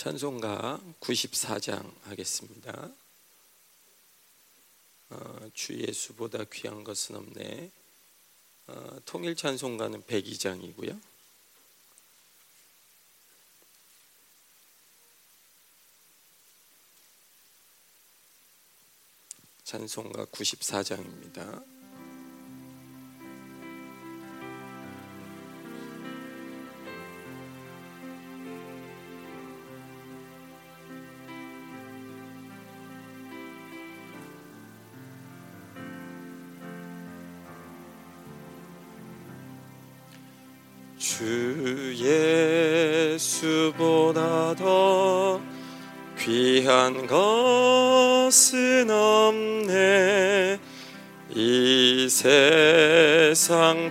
찬송가 0.00 0.80
94장 0.98 1.94
하겠습니다. 2.04 2.90
어, 5.10 5.50
주 5.52 5.78
예수보다 5.78 6.44
귀한 6.50 6.82
것은 6.84 7.16
없네. 7.16 7.70
어, 8.68 8.98
통일 9.04 9.36
찬송가는 9.36 10.02
102장이고요. 10.04 10.98
찬송가 19.64 20.24
94장입니다. 20.24 21.79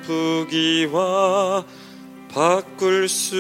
부귀와 0.02 1.66
바꿀 2.32 3.10
수 3.10 3.36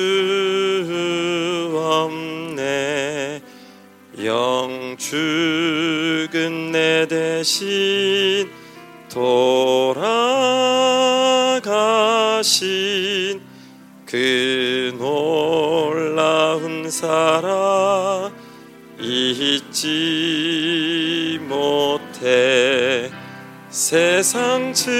없네. 1.75 3.41
영 4.23 4.97
죽은 4.97 6.71
내 6.71 7.07
대신 7.07 8.49
돌아가신 9.09 9.99
그 14.05 14.93
놀라운 14.97 16.89
사랑 16.89 18.33
잊지 18.99 19.79
못해. 21.43 23.11
세상 23.69 24.73
즐 24.73 24.98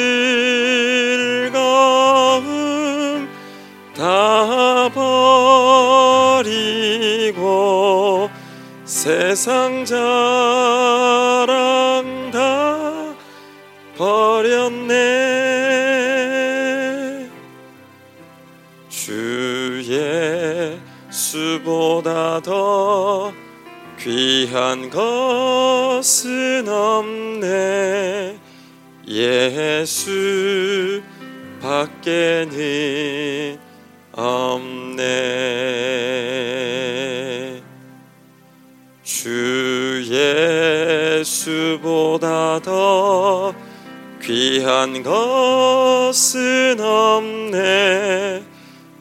귀한 44.99 45.03
것은 45.03 46.79
없네. 46.79 48.43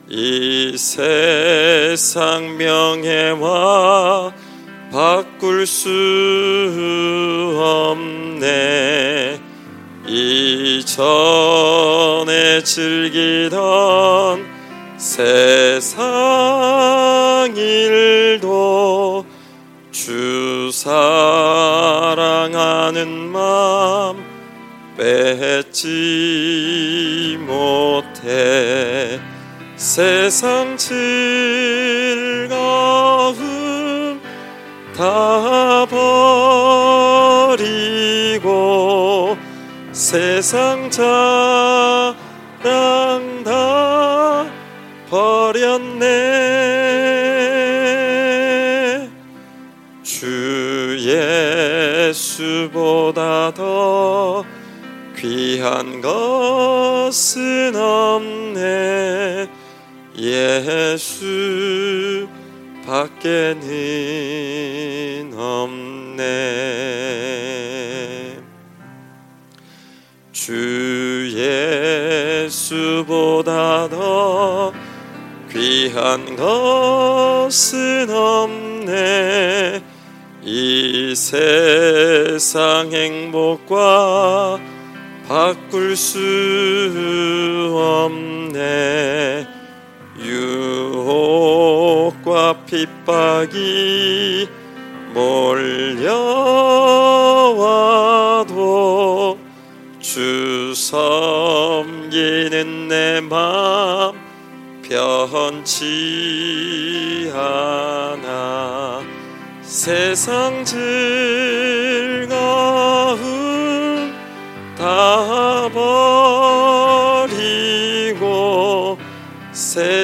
이 0.08 0.76
세상 0.76 2.56
명예와 2.56 4.32
바꿀 4.90 5.66
수 5.66 5.88
없네. 7.58 9.40
이전에 10.06 10.94
즐기던 12.62 14.46
세상 14.96 15.96
일도 17.56 19.26
주 19.90 20.70
사랑하는 20.72 22.08
마음 23.30 24.17
뺏지 24.98 25.86
못해 27.40 29.20
세상 29.76 30.76
즐거움 30.76 30.98
다 34.96 35.86
버리고 38.26 39.38
세상 39.92 40.90
자랑 40.90 41.04
다 43.44 44.46
버렸네. 45.08 46.08
주 50.02 50.96
예수보다 52.10 53.54
더 53.54 54.44
귀한 55.58 56.00
것은 56.00 57.74
없네. 57.74 59.48
예수 60.16 62.28
밖에는 62.86 63.58
없네. 65.34 66.22
주 70.30 71.28
예수보다 72.46 73.88
더 73.88 74.72
귀한 75.50 76.36
것은 76.36 78.10
없네. 78.10 79.82
이 80.44 81.14
세상 81.16 82.92
행복과 82.92 84.77
바꿀 85.28 85.94
수 85.94 86.18
없네. 87.74 89.46
유혹과 90.18 91.34
핍박이 92.64 94.48
몰려와도 95.12 95.88
주 100.00 100.72
섬기는 100.74 102.08
내 102.88 103.20
맘 103.20 104.14
변치 104.82 105.84
않아. 107.34 109.02
세상 109.60 110.64
즐 110.64 111.87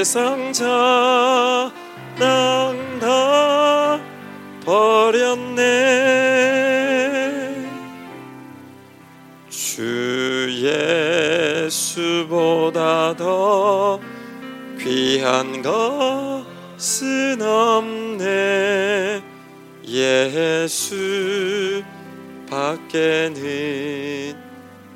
세상 0.04 0.52
자랑 0.52 1.72
다 3.00 3.98
버렸네. 4.62 5.64
주 9.48 10.46
예수보다 11.64 13.16
더 13.16 13.98
귀한 14.78 15.62
것은 15.62 17.40
없네. 17.40 19.22
예수 19.88 21.82
밖에는 22.50 24.34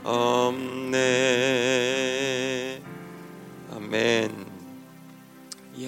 없네 0.04 2.17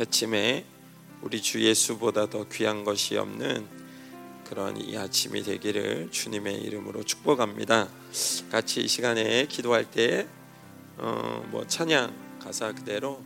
아침에 0.00 0.64
우리 1.20 1.43
주 1.43 1.62
예수보다 1.62 2.31
더 2.31 2.49
귀한 2.49 2.85
것이 2.85 3.19
없는 3.19 3.67
그런 4.49 4.76
이 4.79 4.97
아침이 4.97 5.43
되기를 5.43 6.08
주님의 6.11 6.62
이름으로 6.62 7.02
축복합니다. 7.02 7.88
같이 8.50 8.81
이 8.81 8.88
시간에 8.88 9.47
기도할 9.47 9.85
때 9.85 10.26
어, 10.97 11.47
뭐 11.50 11.67
찬양 11.67 12.38
가사 12.43 12.73
그대로 12.73 13.23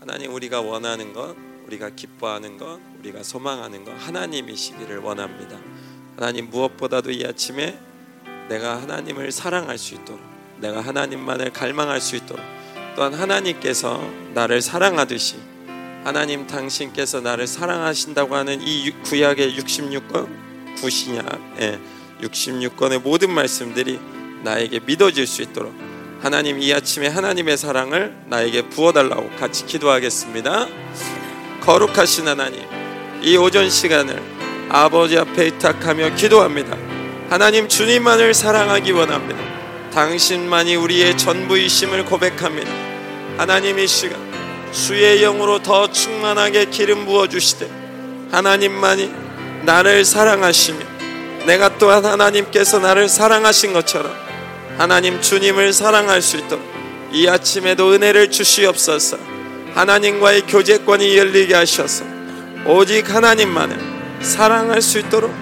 하나님 0.00 0.34
우리가 0.34 0.60
원하는 0.60 1.12
것 1.12 1.36
우리가 1.68 1.90
기뻐하는 1.90 2.56
것, 2.56 2.80
우리가 2.98 3.22
소망하는 3.22 3.84
것 3.84 3.92
하나님이시기를 3.92 4.98
원합니다. 4.98 5.58
하나님 6.16 6.50
무엇보다도 6.50 7.12
이 7.12 7.24
아침에 7.24 7.78
내가 8.48 8.80
하나님을 8.82 9.30
사랑할 9.30 9.78
수 9.78 9.94
있도록 9.94 10.20
내가 10.58 10.80
하나님만을 10.80 11.52
갈망할 11.52 12.00
수 12.00 12.16
있도록 12.16 12.44
또한 12.96 13.14
하나님께서 13.14 14.02
나를 14.34 14.60
사랑하듯이 14.60 15.36
하나님 16.08 16.46
당신께서 16.46 17.20
나를 17.20 17.46
사랑하신다고 17.46 18.34
하는 18.34 18.62
이 18.62 18.90
구약의 19.02 19.58
66권 19.58 20.26
구신약 20.80 21.26
예, 21.60 21.78
66권의 22.22 23.02
모든 23.02 23.30
말씀들이 23.30 24.00
나에게 24.42 24.80
믿어질 24.86 25.26
수 25.26 25.42
있도록 25.42 25.74
하나님 26.22 26.62
이 26.62 26.72
아침에 26.72 27.08
하나님의 27.08 27.58
사랑을 27.58 28.16
나에게 28.24 28.70
부어달라고 28.70 29.36
같이 29.36 29.66
기도하겠습니다. 29.66 30.68
거룩하신 31.60 32.26
하나님, 32.26 32.62
이 33.22 33.36
오전 33.36 33.68
시간을 33.68 34.18
아버지 34.70 35.18
앞에 35.18 35.44
의탁하며 35.44 36.14
기도합니다. 36.14 36.74
하나님 37.28 37.68
주님만을 37.68 38.32
사랑하기 38.32 38.92
원합니다. 38.92 39.90
당신만이 39.90 40.74
우리의 40.76 41.18
전부이심을 41.18 42.06
고백합니다. 42.06 42.72
하나님 43.36 43.78
이 43.78 43.86
시간 43.86 44.27
주의 44.72 45.20
영으로 45.20 45.62
더 45.62 45.90
충만하게 45.90 46.66
기름 46.66 47.06
부어 47.06 47.26
주시되 47.26 47.68
하나님만이 48.30 49.10
나를 49.64 50.04
사랑하시며 50.04 50.78
내가 51.46 51.78
또한 51.78 52.04
하나님께서 52.04 52.78
나를 52.78 53.08
사랑하신 53.08 53.72
것처럼 53.72 54.12
하나님 54.76 55.20
주님을 55.20 55.72
사랑할 55.72 56.22
수 56.22 56.36
있도록 56.36 56.64
이 57.12 57.26
아침에도 57.26 57.92
은혜를 57.92 58.30
주시옵소서. 58.30 59.16
하나님과의 59.74 60.42
교제권이 60.42 61.16
열리게 61.16 61.54
하셔서 61.54 62.04
오직 62.66 63.14
하나님만을 63.14 63.78
사랑할 64.20 64.82
수 64.82 64.98
있도록 64.98 65.32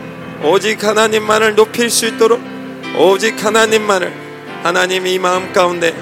오직 0.43 0.84
하나님만을 0.84 1.55
높일 1.55 1.90
수 1.90 2.06
있도록 2.06 2.40
오직 2.99 3.43
하나님만을 3.44 4.12
하나님 4.62 5.06
이 5.06 5.19
마음 5.19 5.52
가운데 5.52 5.94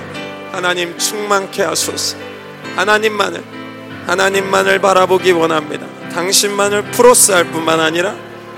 하나님 0.53 0.99
충만케 0.99 1.62
하소서 1.62 2.17
하나님만을 2.76 3.43
하나님만을 4.06 4.81
바라보기 4.81 5.32
원합니다 5.32 5.87
당신만을 6.12 6.91
프로스할 6.93 7.44
뿐만 7.50 7.81
아니라 7.81 8.15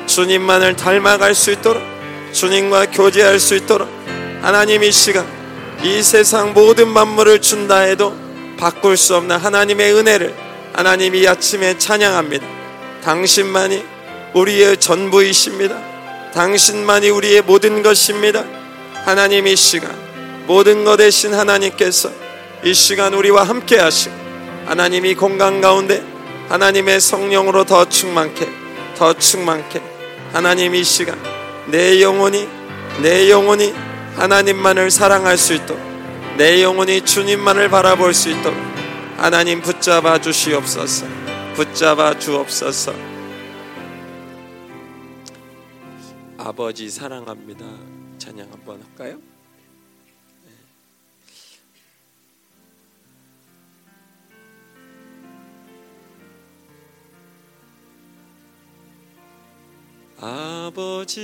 주님만을 0.06 0.76
닮아갈 0.76 1.34
수 1.34 1.50
있도록 1.52 1.82
주님과 2.32 2.90
교제할 2.90 3.38
수 3.38 3.54
있도록 3.54 3.88
하나님 4.42 4.82
이 4.82 4.92
시간 4.92 5.26
이 5.82 6.02
세상 6.02 6.52
모든 6.52 6.88
만물을 6.88 7.40
준다 7.40 7.78
해도 7.78 8.14
바꿀 8.58 8.96
수 8.96 9.16
없는 9.16 9.36
하나님의 9.36 9.94
은혜를 9.94 10.34
하나님 10.72 11.14
이 11.14 11.26
아침에 11.26 11.78
찬양합니다. 11.78 12.46
당신만이 13.02 13.84
우리의 14.34 14.78
전부이십니다. 14.78 15.78
당신만이 16.34 17.08
우리의 17.10 17.42
모든 17.42 17.82
것입니다. 17.82 18.44
하나님 19.04 19.46
이 19.46 19.56
시간 19.56 19.90
모든 20.46 20.84
것 20.84 20.96
대신 20.96 21.34
하나님께서 21.34 22.10
이 22.66 22.74
시간 22.74 23.14
우리와 23.14 23.44
함께 23.44 23.78
하시고 23.78 24.12
하나님이 24.64 25.14
공간 25.14 25.60
가운데 25.60 26.04
하나님의 26.48 27.00
성령으로 27.00 27.62
더 27.64 27.88
충만케 27.88 28.48
더 28.96 29.12
충만케 29.12 29.80
하나님 30.32 30.74
이 30.74 30.82
시간 30.82 31.16
내 31.70 32.02
영혼이 32.02 32.48
내 33.04 33.30
영혼이 33.30 33.72
하나님만을 34.16 34.90
사랑할 34.90 35.38
수 35.38 35.54
있도록 35.54 35.80
내 36.38 36.60
영혼이 36.60 37.02
주님만을 37.02 37.68
바라볼 37.68 38.12
수 38.12 38.30
있도록 38.30 38.58
하나님 39.16 39.62
붙잡아 39.62 40.20
주시옵소서 40.20 41.06
붙잡아 41.54 42.18
주옵소서 42.18 42.92
아버지 46.36 46.90
사랑합니다 46.90 47.64
찬양 48.18 48.48
한번 48.50 48.82
할까요? 48.82 49.35
아버지 60.18 61.14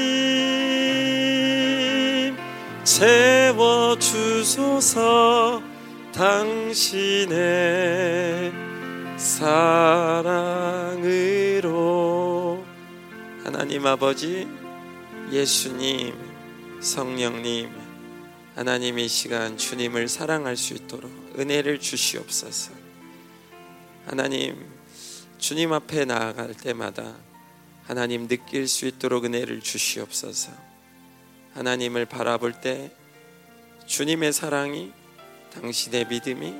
채워 2.84 3.98
주소서 3.98 5.62
당신의 6.12 7.32
사랑으로. 9.16 9.72
하나님 13.42 13.86
아버지 13.86 14.46
예수님 15.32 16.12
성령님 16.82 17.70
하나님 18.54 18.98
이 18.98 19.08
시간 19.08 19.56
주님을 19.56 20.08
사랑할 20.08 20.58
수 20.58 20.74
있도록 20.74 21.10
은혜를 21.38 21.80
주시옵소서. 21.80 22.72
하나님 24.04 24.62
주님 25.38 25.72
앞에 25.72 26.04
나아갈 26.04 26.52
때마다 26.52 27.14
하나님 27.88 28.28
느낄 28.28 28.68
수 28.68 28.84
있도록 28.84 29.24
은혜를 29.24 29.62
주시옵소서. 29.62 30.52
하나님을 31.54 32.04
바라볼 32.04 32.60
때 32.60 32.92
주님의 33.86 34.34
사랑이 34.34 34.92
당신의 35.54 36.06
믿음이 36.08 36.52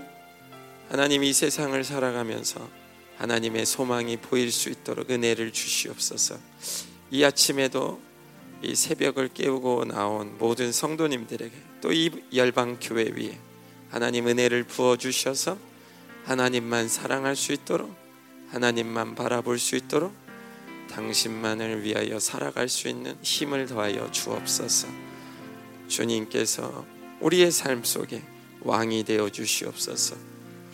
하나님 0.89 1.23
이 1.23 1.35
세상을 1.35 1.85
살아가면서 1.85 2.67
하나님의 3.19 3.67
소망이 3.67 4.17
보일 4.17 4.51
수 4.51 4.71
있도록 4.71 5.11
은혜를 5.11 5.53
주시옵소서. 5.53 6.39
이 7.11 7.23
아침에도 7.23 8.01
이 8.63 8.75
새벽을 8.75 9.29
깨우고 9.29 9.85
나온 9.85 10.39
모든 10.39 10.73
성도님들에게 10.73 11.53
또 11.83 11.93
이 11.93 12.11
열방 12.35 12.79
교회 12.81 13.05
위에 13.05 13.39
하나님 13.91 14.29
은혜를 14.29 14.65
부어 14.65 14.97
주셔서 14.97 15.59
하나님만 16.25 16.89
사랑할 16.89 17.37
수 17.37 17.53
있도록 17.53 17.95
하나님만 18.49 19.15
바라볼 19.15 19.59
수 19.59 19.77
있도록 19.77 20.28
당신만을 20.99 21.85
위하여 21.85 22.19
살아갈 22.19 22.69
수 22.69 22.89
있는 22.89 23.17
힘을 23.23 23.67
더하여 23.67 24.11
주옵소서. 24.11 24.89
주님께서 25.87 26.85
우리의 27.21 27.53
삶 27.53 27.85
속에 27.85 28.21
왕이 28.63 29.05
되어 29.05 29.31
주시옵소서. 29.31 30.17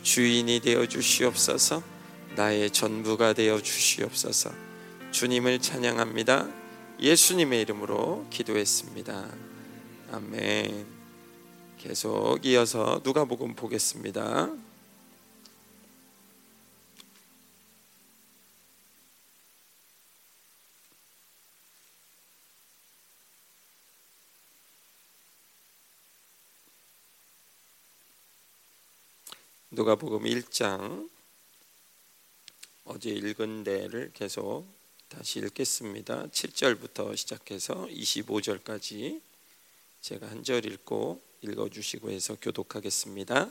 주인이 0.03 0.61
되어 0.61 0.87
주시옵소서. 0.87 1.83
나의 2.37 2.71
전부가 2.71 3.35
되어 3.35 3.61
주시옵소서. 3.61 4.51
주님을 5.11 5.61
찬양합니다. 5.61 6.49
예수님의 7.01 7.61
이름으로 7.61 8.27
기도했습니다. 8.31 9.29
아멘. 10.11 10.87
계속 11.77 12.39
이어서 12.47 13.03
누가복음 13.05 13.55
보겠습니다. 13.55 14.64
누가복음 29.75 30.23
1장 30.23 31.11
어제 32.85 33.11
읽은 33.11 33.65
데를 33.65 34.13
계속 34.15 34.67
다시 35.09 35.41
읽겠습니다. 35.41 36.29
7절부터 36.29 37.17
시작해서 37.17 37.75
25절까지 37.91 39.21
제가 40.01 40.31
한 40.31 40.45
절 40.45 40.65
읽고 40.65 41.21
읽어 41.43 41.69
주시고 41.69 42.11
해서 42.11 42.37
교독하겠습니다. 42.41 43.51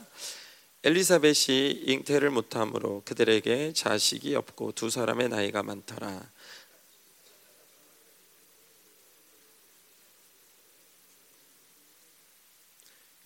엘리사벳이 0.82 1.82
잉태를 1.88 2.30
못함으로 2.30 3.02
그들에게 3.04 3.74
자식이 3.74 4.34
없고 4.34 4.72
두 4.72 4.88
사람의 4.88 5.28
나이가 5.28 5.62
많더라. 5.62 6.26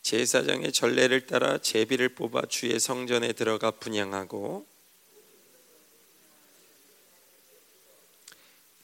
제사장의 0.08 0.72
전례를 0.72 1.26
따라 1.26 1.58
제비를 1.58 2.14
뽑아 2.14 2.46
주의 2.48 2.80
성전에 2.80 3.34
들어가 3.34 3.70
분양하고 3.70 4.66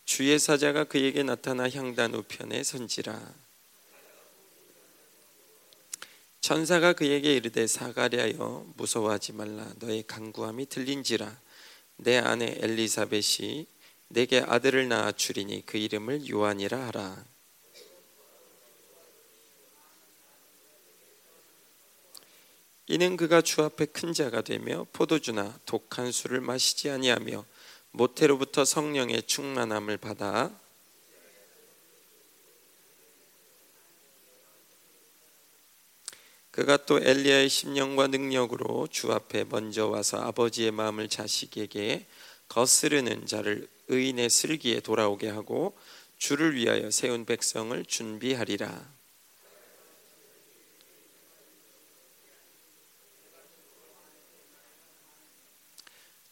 주의 0.04 0.38
사자가 0.38 0.84
그에게 0.84 1.22
나타나 1.22 1.66
향단 1.70 2.12
우편에 2.12 2.62
선지라. 2.62 3.18
천사가 6.42 6.92
그에게 6.92 7.32
이르되 7.36 7.66
사가랴여 7.68 8.74
무서워하지 8.76 9.32
말라. 9.32 9.66
너의 9.78 10.02
간구함이 10.06 10.66
들린지라. 10.66 11.40
내 11.96 12.18
아내 12.18 12.54
엘리사벳이 12.60 13.66
내게 14.08 14.40
아들을 14.46 14.88
낳아 14.88 15.12
주리니 15.12 15.64
그 15.64 15.78
이름을 15.78 16.28
요한이라 16.28 16.88
하라 16.88 17.33
이는 22.86 23.16
그가 23.16 23.40
주 23.40 23.62
앞에 23.62 23.86
큰 23.86 24.12
자가 24.12 24.42
되며 24.42 24.86
포도주나 24.92 25.58
독한 25.64 26.12
술을 26.12 26.40
마시지 26.40 26.90
아니하며 26.90 27.44
모태로부터 27.92 28.64
성령의 28.64 29.22
충만함을 29.22 29.96
받아 29.96 30.50
그가 36.50 36.76
또 36.86 37.00
엘리야의 37.00 37.48
심령과 37.48 38.06
능력으로 38.06 38.86
주 38.88 39.10
앞에 39.12 39.44
먼저 39.44 39.88
와서 39.88 40.18
아버지의 40.18 40.70
마음을 40.70 41.08
자식에게 41.08 42.06
거스르는 42.48 43.26
자를 43.26 43.66
의인의 43.88 44.30
슬기에 44.30 44.78
돌아오게 44.78 45.30
하고 45.30 45.76
주를 46.16 46.54
위하여 46.54 46.92
세운 46.92 47.24
백성을 47.24 47.84
준비하리라. 47.84 48.93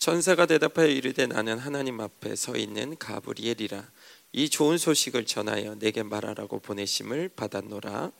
천사가 0.02 0.46
대답하여 0.46 0.88
이르되 0.88 1.28
나는 1.28 1.58
하나님 1.58 2.00
앞에 2.00 2.34
서 2.34 2.56
있는 2.56 2.98
가브리엘이라. 2.98 3.88
이 4.32 4.50
좋은 4.50 4.76
소식을 4.76 5.26
전하여 5.26 5.76
내게 5.76 6.02
말하라고 6.02 6.58
보내심을 6.58 7.28
받았노라. 7.36 8.10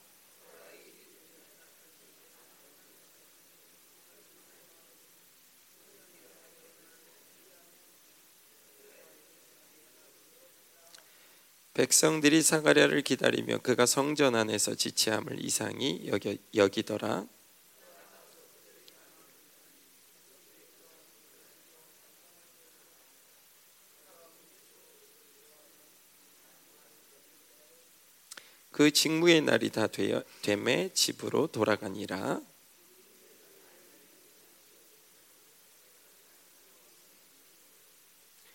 백성들이 11.73 12.43
사가랴를 12.43 13.01
기다리며 13.01 13.57
그가 13.57 13.85
성전 13.85 14.35
안에서 14.35 14.75
지체함을 14.75 15.43
이상히 15.43 16.09
여기더라 16.55 17.27
그 28.73 28.91
직무의 28.91 29.41
날이 29.41 29.69
다 29.69 29.85
되어 29.85 30.23
됨에 30.41 30.89
집으로 30.95 31.45
돌아가니라. 31.47 32.41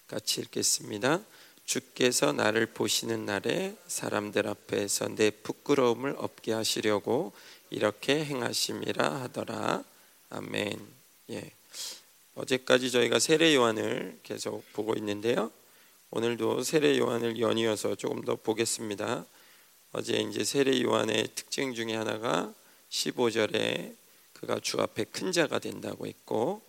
같이 0.08 0.40
읽겠습니다. 0.40 1.22
주께서 1.64 2.32
나를 2.32 2.66
보시는 2.66 3.26
날에 3.26 3.76
사람들 3.86 4.48
앞에서 4.48 5.14
내 5.14 5.30
부끄러움을 5.30 6.16
없게 6.18 6.52
하시려고 6.52 7.32
이렇게 7.70 8.24
행하심이라 8.24 9.20
하더라. 9.22 9.84
아멘. 10.30 10.84
예. 11.30 11.52
어제까지 12.34 12.90
저희가 12.90 13.20
세례 13.20 13.54
요한을 13.54 14.18
계속 14.24 14.64
보고 14.72 14.94
있는데요. 14.94 15.52
오늘도 16.10 16.64
세례 16.64 16.98
요한을 16.98 17.38
연이어서 17.38 17.94
조금 17.94 18.24
더 18.24 18.34
보겠습니다. 18.34 19.24
어제 19.92 20.18
이제 20.18 20.44
세례 20.44 20.82
요한의 20.82 21.28
특징 21.34 21.72
중에 21.74 21.94
하나가 21.94 22.54
15절에 22.90 23.96
그가 24.34 24.60
주 24.60 24.80
앞에 24.80 25.04
큰 25.04 25.32
자가 25.32 25.58
된다고 25.58 26.06
했고 26.06 26.60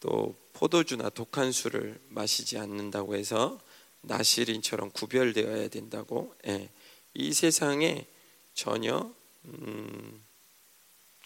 또 0.00 0.34
포도주나 0.54 1.10
독한 1.10 1.52
술을 1.52 2.00
마시지 2.08 2.56
않는다고 2.56 3.16
해서 3.16 3.60
나시린처럼 4.00 4.90
구별되어야 4.92 5.68
된다고 5.68 6.34
예. 6.46 6.70
이 7.12 7.34
세상에 7.34 8.06
전혀 8.54 9.12
음, 9.44 10.24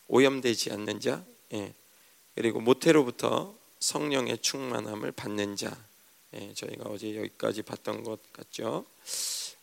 오염되지 0.09 0.73
않는 0.73 0.99
자 0.99 1.25
예. 1.53 1.73
그리고 2.35 2.61
모태로부터 2.61 3.57
성령의 3.79 4.39
충만함을 4.39 5.13
받는 5.13 5.55
자 5.55 5.77
예. 6.35 6.53
저희가 6.53 6.89
어제 6.89 7.17
여기까지 7.17 7.63
봤던 7.63 8.03
것 8.03 8.33
같죠 8.33 8.85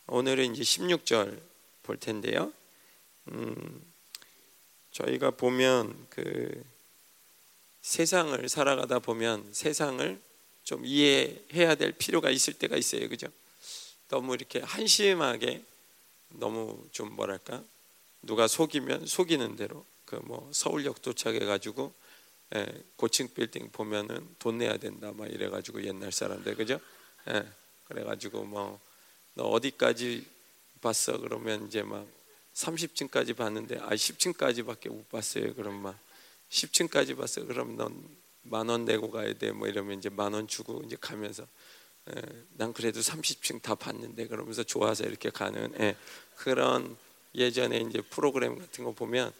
오늘은 0.06 0.54
이제 0.54 0.62
16절 0.62 1.55
볼 1.86 1.96
텐데요. 1.98 2.52
음, 3.28 3.82
저희가 4.90 5.30
보면 5.30 6.06
그 6.10 6.64
세상을 7.82 8.48
살아가다 8.48 8.98
보면 8.98 9.48
세상을 9.52 10.20
좀 10.64 10.84
이해해야 10.84 11.76
될 11.76 11.92
필요가 11.92 12.30
있을 12.30 12.54
때가 12.54 12.76
있어요, 12.76 13.08
그죠? 13.08 13.28
너무 14.08 14.34
이렇게 14.34 14.60
한심하게 14.60 15.62
너무 16.30 16.84
좀 16.90 17.12
뭐랄까 17.14 17.62
누가 18.22 18.48
속이면 18.48 19.06
속이는 19.06 19.56
대로 19.56 19.84
그 20.04 20.16
뭐 20.24 20.48
서울역 20.52 21.02
도착해 21.02 21.40
가지고 21.40 21.92
예, 22.54 22.66
고층 22.96 23.32
빌딩 23.34 23.70
보면은 23.70 24.36
돈 24.38 24.58
내야 24.58 24.76
된다 24.76 25.12
막 25.12 25.28
이래 25.28 25.48
가지고 25.48 25.82
옛날 25.84 26.12
사람들 26.12 26.56
그죠? 26.56 26.80
예, 27.28 27.46
그래 27.86 28.02
가지고 28.04 28.44
뭐 28.44 28.86
너 29.36 29.44
어디까지 29.44 30.24
봤어? 30.80 31.18
그러면 31.18 31.66
이제 31.66 31.82
막 31.82 32.06
30층까지 32.54 33.36
봤는데 33.36 33.78
아 33.80 33.90
10층까지밖에 33.90 34.88
못 34.88 35.08
봤어요. 35.10 35.54
그럼 35.54 35.82
막 35.82 35.98
10층까지 36.50 37.16
봤어. 37.16 37.44
그럼 37.44 37.76
넌 37.76 38.16
만 38.48 38.68
원 38.68 38.84
내고 38.84 39.10
가야 39.10 39.32
돼. 39.34 39.50
뭐 39.50 39.66
이러면 39.66 39.98
이제 39.98 40.08
만 40.08 40.32
원 40.32 40.46
주고 40.46 40.82
이제 40.86 40.96
가면서 41.00 41.42
에, 42.08 42.22
난 42.54 42.72
그래도 42.72 43.00
30층 43.00 43.60
다 43.60 43.74
봤는데 43.74 44.28
그러면서 44.28 44.62
좋아서 44.62 45.04
이렇게 45.04 45.30
가는 45.30 45.72
에, 45.80 45.96
그런 46.36 46.96
예전에 47.34 47.78
이제 47.78 48.00
프로그램 48.02 48.56
같은 48.56 48.84
거 48.84 48.92
보면 48.92 49.32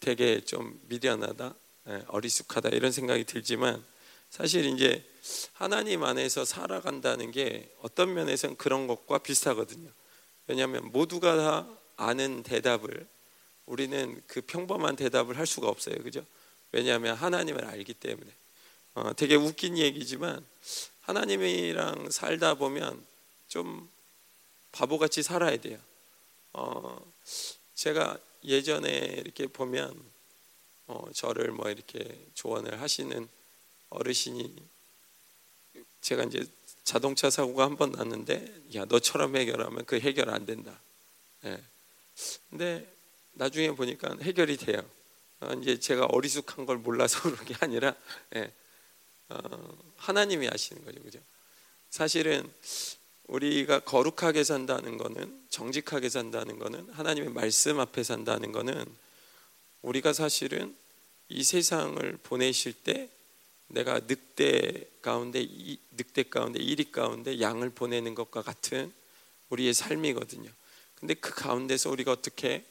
되게 0.00 0.40
좀 0.40 0.80
미련하다, 0.88 1.54
에, 1.86 2.02
어리숙하다 2.08 2.70
이런 2.70 2.90
생각이 2.90 3.22
들지만 3.24 3.82
사실 4.30 4.64
이제 4.64 5.04
하나님 5.52 6.02
안에서 6.02 6.44
살아간다는 6.44 7.30
게 7.30 7.72
어떤 7.82 8.12
면에서는 8.14 8.56
그런 8.56 8.88
것과 8.88 9.18
비슷하거든요. 9.18 9.88
왜냐하면 10.50 10.90
모두가 10.90 11.36
다 11.36 11.68
아는 11.96 12.42
대답을 12.42 13.06
우리는 13.66 14.20
그 14.26 14.40
평범한 14.40 14.96
대답을 14.96 15.38
할 15.38 15.46
수가 15.46 15.68
없어요. 15.68 15.94
그죠? 16.02 16.26
왜냐하면 16.72 17.14
하나님을 17.14 17.64
알기 17.64 17.94
때문에. 17.94 18.28
어, 18.94 19.12
되게 19.14 19.36
웃긴 19.36 19.78
얘기지만 19.78 20.44
하나님이랑 21.02 22.10
살다 22.10 22.54
보면 22.54 23.00
좀 23.46 23.88
바보같이 24.72 25.22
살아야 25.22 25.56
돼요. 25.56 25.78
어, 26.52 27.00
제가 27.74 28.18
예전에 28.42 28.90
이렇게 29.18 29.46
보면 29.46 30.02
어, 30.88 31.06
저를 31.14 31.52
뭐 31.52 31.70
이렇게 31.70 32.26
조언을 32.34 32.80
하시는 32.80 33.28
어르신이 33.90 34.52
제가 36.00 36.24
이제 36.24 36.44
자동차 36.90 37.30
사고가 37.30 37.62
한 37.66 37.76
번 37.76 37.92
났는데 37.92 38.52
야 38.74 38.84
너처럼 38.84 39.36
해결하면 39.36 39.84
그 39.84 40.00
해결 40.00 40.28
안 40.28 40.44
된다. 40.44 40.76
예. 41.44 41.62
근데 42.50 42.92
나중에 43.34 43.70
보니까 43.70 44.16
해결이 44.20 44.56
돼요. 44.56 44.82
어, 45.38 45.52
이제 45.62 45.78
제가 45.78 46.06
어리숙한 46.06 46.66
걸 46.66 46.78
몰라서 46.78 47.22
그런 47.30 47.44
게 47.44 47.54
아니라 47.60 47.94
예. 48.34 48.52
어, 49.28 49.38
하나님이 49.98 50.48
하시는 50.48 50.84
거죠, 50.84 51.00
그죠? 51.00 51.20
사실은 51.90 52.52
우리가 53.28 53.78
거룩하게 53.84 54.42
산다는 54.42 54.98
거는 54.98 55.44
정직하게 55.48 56.08
산다는 56.08 56.58
거는 56.58 56.88
하나님의 56.90 57.30
말씀 57.30 57.78
앞에 57.78 58.02
산다는 58.02 58.50
거는 58.50 58.84
우리가 59.82 60.12
사실은 60.12 60.76
이 61.28 61.44
세상을 61.44 62.18
보내실 62.24 62.72
때 62.72 63.08
내가 63.70 64.00
늑대 64.00 64.86
가운데 65.00 65.46
늑대 65.92 66.24
가운데 66.24 66.60
이리 66.60 66.90
가운데 66.90 67.40
양을 67.40 67.70
보내는 67.70 68.14
것과 68.14 68.42
같은 68.42 68.92
우리의 69.50 69.74
삶이거든요. 69.74 70.50
근데 70.96 71.14
그 71.14 71.34
가운데서 71.34 71.90
우리가 71.90 72.12
어떻게 72.12 72.64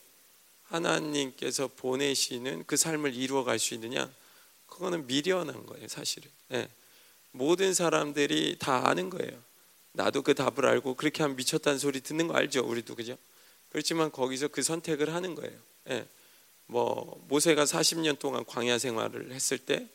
하나님께서 0.66 1.68
보내시는 1.68 2.64
그 2.68 2.78
삶을 2.78 3.16
이루어 3.16 3.44
갈 3.44 3.60
수 3.60 3.74
있느냐? 3.74 4.12
그거는 4.68 5.08
미련한 5.08 5.66
거예요, 5.66 5.88
사실은. 5.88 6.30
네. 6.50 6.70
모든 7.32 7.74
사람들이 7.74 8.58
다 8.60 8.88
아는 8.88 9.10
거예요. 9.10 9.32
나도 9.94 10.22
그 10.22 10.36
답을 10.36 10.66
알고 10.66 10.96
그렇게 10.96 11.24
하면 11.24 11.36
미쳤다는 11.38 11.80
소리 11.80 12.02
듣는 12.02 12.28
거 12.28 12.36
알죠, 12.36 12.62
우리도 12.62 12.96
그죠? 12.96 13.18
그렇지만 13.70 14.12
거기서 14.12 14.50
그 14.50 14.62
선택을 14.62 15.14
하는 15.14 15.34
거예요. 15.34 15.58
네. 15.86 16.08
뭐 16.68 17.26
모세가 17.30 17.66
40년 17.66 18.20
동안 18.20 18.46
광야 18.46 18.78
생활을 18.78 19.32
했을 19.32 19.58
때 19.58 19.76
예, 19.84 19.88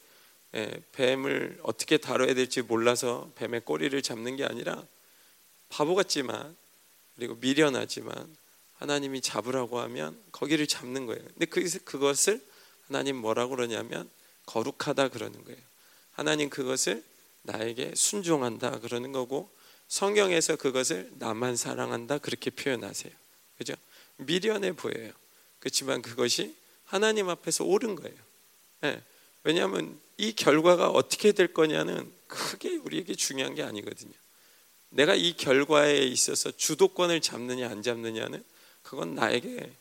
뱀을 0.93 1.59
어떻게 1.63 1.97
다뤄야 1.97 2.35
될지 2.35 2.63
몰라서 2.63 3.31
뱀의 3.37 3.63
꼬리를 3.65 4.01
잡는 4.03 4.37
게 4.37 4.45
아니라 4.45 4.85
바보 5.69 5.95
같지만 5.95 6.57
그리고 7.17 7.35
미련하지만 7.37 8.37
하나님이 8.75 9.21
잡으라고 9.21 9.81
하면 9.81 10.21
거기를 10.33 10.67
잡는 10.67 11.07
거예요. 11.07 11.23
근데 11.23 11.47
그, 11.47 11.63
그것을 11.85 12.41
하나님 12.87 13.17
뭐라고 13.17 13.57
그러냐면 13.57 14.09
거룩하다 14.47 15.09
그러는 15.09 15.43
거예요. 15.45 15.61
하나님 16.13 16.51
그것을 16.51 17.03
나에게 17.43 17.95
순종한다 17.95 18.79
그러는 18.81 19.13
거고 19.13 19.51
성경에서 19.89 20.57
그것을 20.57 21.11
나만 21.19 21.57
사랑한다 21.57 22.19
그렇게 22.19 22.51
표현하세요. 22.51 23.13
그죠? 23.59 23.75
미련해 24.17 24.73
보여요. 24.73 25.13
그렇지만 25.59 26.03
그것이 26.03 26.55
하나님 26.85 27.29
앞에서 27.29 27.65
옳은 27.65 27.97
거예요. 27.97 28.17
네. 28.81 29.03
왜냐하면 29.43 29.99
이 30.17 30.33
결과가 30.33 30.91
어떻게 30.91 31.33
될 31.33 31.53
거냐는 31.53 32.13
크게 32.27 32.77
우리에게 32.77 33.15
중요한 33.15 33.55
게 33.55 33.63
아니거든요. 33.63 34.13
내가 34.91 35.15
이 35.15 35.37
결과에 35.37 35.99
있어서 35.99 36.53
주도권을 36.53 37.21
잡느냐 37.21 37.69
안 37.69 37.83
잡느냐는 37.83 38.45
그건 38.83 39.15
나에게 39.15 39.73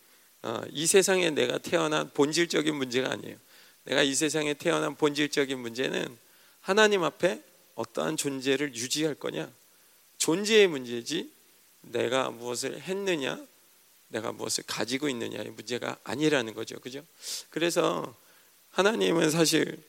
어, 0.41 0.62
이 0.72 0.88
세상에 0.88 1.30
내가 1.30 1.58
태어난 1.58 2.10
본질적인 2.13 2.76
문제가 2.76 3.12
아니에요. 3.12 3.38
내가 3.86 4.02
이 4.02 4.15
세상에 4.15 4.54
태어난 4.54 4.96
본질적인 4.96 5.58
문제는 5.60 6.17
하나님 6.62 7.04
앞에 7.04 7.41
어떠한 7.76 8.17
존재를 8.17 8.76
유지할 8.76 9.15
거냐 9.15 9.52
존재의 10.17 10.67
문제지 10.67 11.32
내가 11.82 12.30
무엇을 12.30 12.80
했느냐 12.82 13.39
내가 14.08 14.32
무엇을 14.32 14.63
가지고 14.67 15.10
있느냐의 15.10 15.50
문제가 15.52 15.98
아니라는 16.04 16.54
거죠. 16.54 16.80
그죠? 16.80 17.04
그래서 17.50 18.15
하나님은 18.72 19.32
사실 19.32 19.84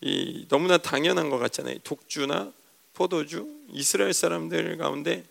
이 0.00 0.46
너무나 0.48 0.78
당연한 0.78 1.30
것 1.30 1.38
같잖아요. 1.38 1.78
독주나 1.84 2.52
포도주 2.94 3.48
이스라엘 3.70 4.12
사람들 4.12 4.76
가운데 4.76 5.24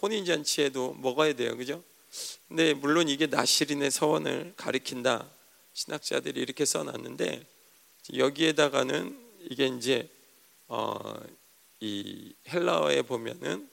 혼인 0.00 0.24
잔치에도 0.24 0.94
먹어야 0.94 1.34
돼요. 1.34 1.56
그죠? 1.56 1.82
근데 2.48 2.74
물론 2.74 3.08
이게 3.08 3.26
나시린의 3.26 3.90
서원을 3.90 4.54
가리킨다. 4.56 5.28
신학자들이 5.74 6.40
이렇게 6.40 6.64
써 6.64 6.82
놨는데 6.82 7.44
여기에다가는 8.14 9.18
이게 9.50 9.66
이제 9.66 10.08
어, 10.66 10.98
이 11.80 12.34
헬라어에 12.48 13.02
보면은 13.02 13.68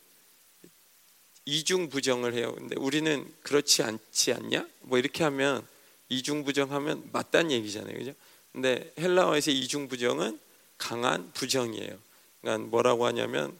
이중 1.46 1.90
부정을 1.90 2.34
해요. 2.34 2.54
근데 2.56 2.76
우리는 2.78 3.32
그렇지 3.42 3.84
않지 3.84 4.34
않냐? 4.34 4.68
뭐 4.82 4.98
이렇게 4.98 5.24
하면 5.24 5.66
이중 6.10 6.44
부정하면 6.44 7.10
맞다는 7.12 7.52
얘기잖아요. 7.52 7.98
그죠? 7.98 8.14
근데 8.56 8.90
헬라어에서 8.98 9.52
이중 9.52 9.90
부정은 9.90 10.40
강한 10.78 11.30
부정이에요. 11.34 12.00
그러니까 12.40 12.70
뭐라고 12.70 13.06
하냐면 13.06 13.60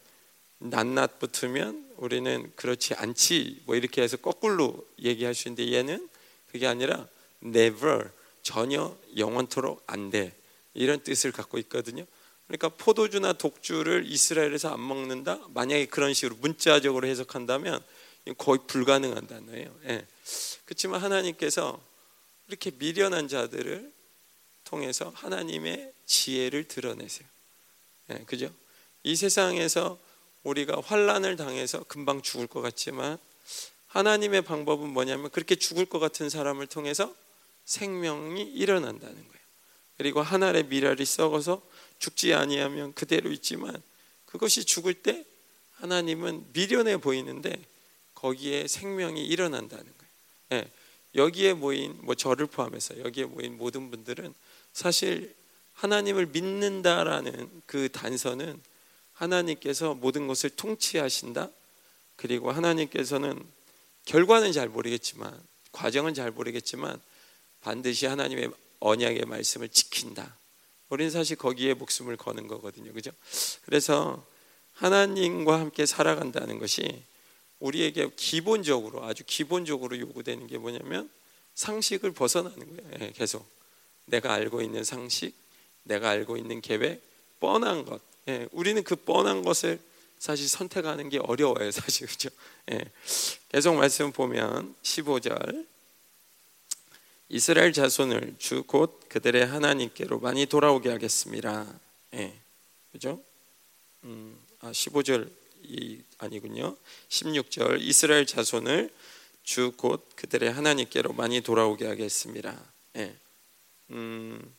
낱낱 0.58 1.18
붙으면 1.18 1.86
우리는 1.98 2.50
그렇지 2.56 2.94
않지 2.94 3.60
뭐 3.66 3.76
이렇게 3.76 4.00
해서 4.00 4.16
거꾸로 4.16 4.86
얘기할 4.98 5.34
수 5.34 5.48
있는데 5.48 5.70
얘는 5.70 6.08
그게 6.50 6.66
아니라 6.66 7.06
never 7.44 8.08
전혀 8.42 8.96
영원토록 9.18 9.82
안 9.86 10.08
돼. 10.08 10.34
이런 10.72 11.00
뜻을 11.00 11.30
갖고 11.30 11.58
있거든요. 11.58 12.06
그러니까 12.46 12.70
포도주나 12.70 13.34
독주를 13.34 14.04
이스라엘에서 14.06 14.72
안 14.72 14.88
먹는다. 14.88 15.40
만약에 15.52 15.86
그런 15.86 16.14
식으로 16.14 16.36
문자적으로 16.40 17.06
해석한다면 17.06 17.82
거의 18.38 18.60
불가능한 18.66 19.26
단어예요. 19.26 19.78
예. 19.88 20.06
그렇지만 20.64 21.02
하나님께서 21.02 21.78
이렇게 22.48 22.70
미련한 22.78 23.28
자들을 23.28 23.95
통해서 24.66 25.10
하나님의 25.14 25.92
지혜를 26.04 26.68
드러내세요. 26.68 27.26
예, 28.10 28.18
그죠? 28.26 28.52
이 29.02 29.16
세상에서 29.16 29.98
우리가 30.42 30.80
환란을 30.84 31.36
당해서 31.36 31.82
금방 31.84 32.22
죽을 32.22 32.46
것 32.46 32.60
같지만 32.60 33.18
하나님의 33.88 34.42
방법은 34.42 34.88
뭐냐면 34.88 35.30
그렇게 35.30 35.54
죽을 35.56 35.86
것 35.86 35.98
같은 35.98 36.28
사람을 36.28 36.66
통해서 36.66 37.14
생명이 37.64 38.42
일어난다는 38.42 39.14
거예요. 39.14 39.46
그리고 39.96 40.22
하늘의 40.22 40.66
미랄이 40.66 41.04
썩어서 41.04 41.62
죽지 41.98 42.34
아니하면 42.34 42.92
그대로 42.92 43.32
있지만 43.32 43.82
그것이 44.26 44.64
죽을 44.64 44.94
때 44.94 45.24
하나님은 45.76 46.46
미련해 46.52 46.98
보이는데 46.98 47.58
거기에 48.14 48.66
생명이 48.66 49.24
일어난다는 49.26 49.84
거예요. 49.84 50.62
예, 50.64 50.70
여기에 51.14 51.54
모인 51.54 51.96
뭐 52.02 52.14
저를 52.14 52.46
포함해서 52.46 52.98
여기에 53.00 53.24
모인 53.24 53.56
모든 53.56 53.90
분들은 53.90 54.34
사실 54.76 55.34
하나님을 55.72 56.26
믿는다라는 56.26 57.62
그 57.64 57.88
단서는 57.88 58.60
하나님께서 59.14 59.94
모든 59.94 60.26
것을 60.26 60.50
통치하신다. 60.50 61.48
그리고 62.16 62.52
하나님께서는 62.52 63.42
결과는 64.04 64.52
잘 64.52 64.68
모르겠지만 64.68 65.34
과정은 65.72 66.12
잘 66.12 66.30
모르겠지만 66.30 67.00
반드시 67.62 68.04
하나님의 68.04 68.50
언약의 68.80 69.24
말씀을 69.24 69.70
지킨다. 69.70 70.36
우리는 70.90 71.10
사실 71.10 71.36
거기에 71.36 71.72
목숨을 71.72 72.18
거는 72.18 72.46
거거든요. 72.46 72.92
그죠? 72.92 73.12
그래서 73.64 74.26
하나님과 74.74 75.58
함께 75.58 75.86
살아간다는 75.86 76.58
것이 76.58 77.02
우리에게 77.60 78.10
기본적으로 78.14 79.04
아주 79.06 79.24
기본적으로 79.26 79.98
요구되는 79.98 80.46
게 80.48 80.58
뭐냐면 80.58 81.10
상식을 81.54 82.12
벗어나는 82.12 82.58
거예요. 82.58 82.98
예, 83.00 83.12
계속 83.12 83.55
내가 84.06 84.32
알고 84.34 84.62
있는 84.62 84.84
상식, 84.84 85.34
내가 85.84 86.10
알고 86.10 86.36
있는 86.36 86.60
계획, 86.60 87.02
뻔한 87.40 87.84
것. 87.84 88.00
예, 88.28 88.48
우리는 88.52 88.82
그 88.82 88.96
뻔한 88.96 89.42
것을 89.42 89.78
사실 90.18 90.48
선택하는 90.48 91.08
게 91.08 91.18
어려워요, 91.18 91.70
사실 91.70 92.06
그죠? 92.08 92.28
예, 92.72 92.84
계속 93.52 93.74
말씀 93.76 94.10
보면 94.12 94.74
15절 94.82 95.66
이스라엘 97.28 97.72
자손을 97.72 98.36
주 98.38 98.62
곧 98.66 99.00
그들의 99.08 99.44
하나님께로 99.46 100.20
많이 100.20 100.46
돌아오게 100.46 100.90
하겠습니다. 100.90 101.66
예, 102.14 102.32
그죠? 102.92 103.20
음, 104.04 104.38
아, 104.60 104.70
15절 104.70 105.28
이 105.64 106.00
아니군요. 106.18 106.76
16절 107.08 107.80
이스라엘 107.80 108.26
자손을 108.26 108.90
주 109.42 109.72
곧 109.76 110.04
그들의 110.16 110.52
하나님께로 110.52 111.12
많이 111.12 111.40
돌아오게 111.40 111.86
하겠습니다. 111.86 112.60
예. 112.96 113.14
음, 113.90 114.54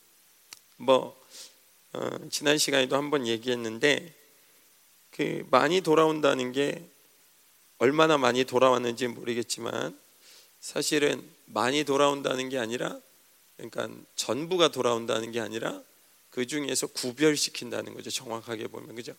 뭐 0.76 1.18
어, 1.92 2.10
지난 2.30 2.58
시간에도 2.58 2.96
한번 2.96 3.26
얘기했는데 3.26 4.14
그 5.10 5.46
많이 5.50 5.80
돌아온다는 5.80 6.52
게 6.52 6.82
얼마나 7.78 8.18
많이 8.18 8.44
돌아왔는지 8.44 9.08
모르겠지만 9.08 9.98
사실은 10.60 11.22
많이 11.46 11.84
돌아온다는 11.84 12.48
게 12.48 12.58
아니라 12.58 12.98
그러니까 13.56 13.88
전부가 14.14 14.68
돌아온다는 14.68 15.32
게 15.32 15.40
아니라 15.40 15.82
그 16.30 16.46
중에서 16.46 16.86
구별시킨다는 16.88 17.94
거죠. 17.94 18.10
정확하게 18.10 18.68
보면 18.68 18.94
그죠? 18.94 19.14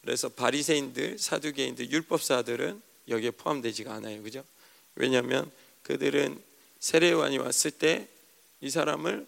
그래서 0.00 0.28
바리새인들, 0.28 1.18
사두개인들, 1.18 1.90
율법사들은 1.90 2.82
여기에 3.08 3.32
포함되지가 3.32 3.92
않아요. 3.94 4.22
그죠? 4.22 4.44
왜냐하면 4.94 5.50
그들은 5.82 6.42
세례요한이 6.80 7.38
왔을 7.38 7.70
때 7.70 8.14
이 8.64 8.70
사람을 8.70 9.26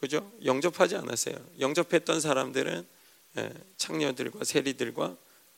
그죠? 0.00 0.32
영접하지 0.44 0.96
않았어요. 0.96 1.36
영접했던 1.60 2.20
사람들은 2.20 2.86
예, 3.36 3.52
창녀들과 3.76 4.44
세리들과 4.44 5.16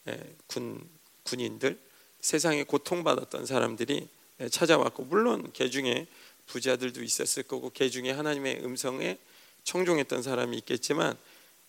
예, 0.08 0.36
군 0.46 0.86
군인들 1.22 1.78
세상에 2.20 2.64
고통받았던 2.64 3.46
사람들이 3.46 4.08
예, 4.40 4.48
찾아왔고 4.48 5.04
물론 5.04 5.52
개 5.52 5.70
중에 5.70 6.08
부자들도 6.46 7.02
있었을 7.02 7.44
거고 7.44 7.70
개 7.70 7.88
중에 7.88 8.10
하나님의 8.10 8.64
음성에 8.64 9.18
청종했던 9.62 10.22
사람이 10.22 10.56
있겠지만 10.58 11.16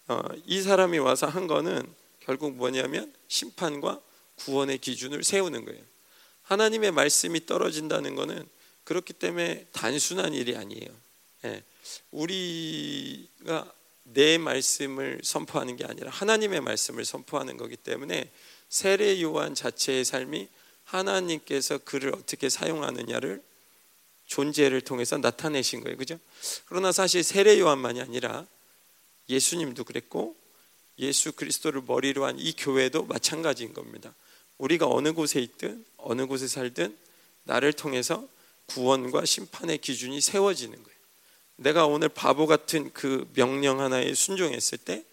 어, 0.07 0.21
이 0.45 0.61
사람이 0.61 0.97
와서 0.97 1.27
한 1.27 1.45
거는 1.45 1.87
결국 2.21 2.55
뭐냐면 2.55 3.13
심판과 3.27 4.01
구원의 4.37 4.79
기준을 4.79 5.23
세우는 5.23 5.65
거예요. 5.65 5.81
하나님의 6.41 6.91
말씀이 6.91 7.45
떨어진다는 7.45 8.15
거는 8.15 8.45
그렇기 8.83 9.13
때문에 9.13 9.67
단순한 9.71 10.33
일이 10.33 10.57
아니에요. 10.57 10.89
예, 11.83 12.01
우리가 12.11 13.73
내 14.03 14.37
말씀을 14.37 15.21
선포하는 15.23 15.75
게 15.75 15.85
아니라 15.85 16.11
하나님의 16.11 16.61
말씀을 16.61 17.05
선포하는 17.05 17.57
거기 17.57 17.75
때문에 17.75 18.31
세례 18.69 19.21
요한 19.21 19.55
자체의 19.55 20.05
삶이 20.05 20.47
하나님께서 20.85 21.79
그를 21.79 22.13
어떻게 22.15 22.49
사용하느냐를 22.49 23.41
존재를 24.25 24.81
통해서 24.81 25.17
나타내신 25.17 25.81
거예요. 25.81 25.97
그죠? 25.97 26.19
그러나 26.65 26.91
사실 26.91 27.23
세례 27.23 27.59
요한만이 27.59 28.01
아니라 28.01 28.45
예수님도 29.29 29.83
그랬고 29.83 30.35
예수 30.99 31.31
그리스도를 31.31 31.81
머리로 31.85 32.25
한 32.25 32.37
이 32.39 32.53
교회도 32.55 33.05
마찬가지인 33.05 33.73
겁니다. 33.73 34.13
우리가 34.57 34.87
어느 34.87 35.13
곳에 35.13 35.39
있든 35.39 35.85
어느 35.97 36.25
곳에 36.25 36.47
살든 36.47 36.97
나를 37.43 37.73
통해서 37.73 38.27
구원과 38.67 39.25
심판의 39.25 39.79
기준이 39.79 40.21
세워지는 40.21 40.81
거예요. 40.83 40.92
내가 41.55 41.85
오늘 41.85 42.09
바보 42.09 42.47
같은 42.47 42.91
그 42.93 43.29
명령 43.33 43.79
하나에 43.79 44.13
순종했을 44.13 44.77
때 44.77 45.05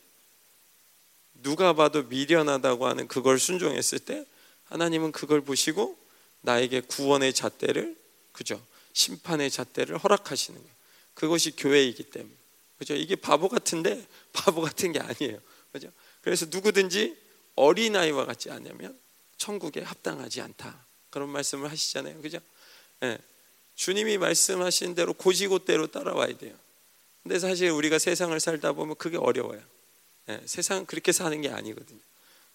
누가 1.42 1.72
봐도 1.72 2.02
미련하다고 2.04 2.86
하는 2.86 3.08
그걸 3.08 3.38
순종했을 3.38 3.98
때 4.00 4.26
하나님은 4.64 5.12
그걸 5.12 5.40
보시고 5.40 5.98
나에게 6.42 6.82
구원의 6.82 7.32
잣대를 7.34 7.96
그죠? 8.32 8.60
심판의 8.92 9.50
잣대를 9.50 9.98
허락하시는 9.98 10.58
거예요. 10.58 10.74
그것이 11.14 11.52
교회이기 11.56 12.04
때문에. 12.04 12.34
그죠? 12.78 12.94
이게 12.94 13.14
바보 13.16 13.48
같은데 13.48 14.06
바보 14.32 14.60
같은 14.62 14.92
게 14.92 15.00
아니에요. 15.00 15.38
그죠? 15.72 15.90
그래서 16.22 16.46
누구든지 16.48 17.16
어린 17.56 17.96
아이와 17.96 18.24
같지 18.24 18.50
않으면 18.50 18.98
천국에 19.36 19.82
합당하지 19.82 20.40
않다. 20.40 20.86
그런 21.10 21.28
말씀을 21.28 21.70
하시잖아요. 21.70 22.20
그죠? 22.22 22.38
네. 23.00 23.18
주님이 23.80 24.18
말씀하신 24.18 24.94
대로 24.94 25.14
고지고대로 25.14 25.86
따라와야 25.86 26.36
돼요. 26.36 26.54
근데 27.22 27.38
사실 27.38 27.70
우리가 27.70 27.98
세상을 27.98 28.38
살다 28.38 28.72
보면 28.72 28.94
그게 28.96 29.16
어려워요. 29.16 29.58
네. 30.26 30.38
세상 30.44 30.84
그렇게 30.84 31.12
사는 31.12 31.40
게 31.40 31.48
아니거든요. 31.48 31.98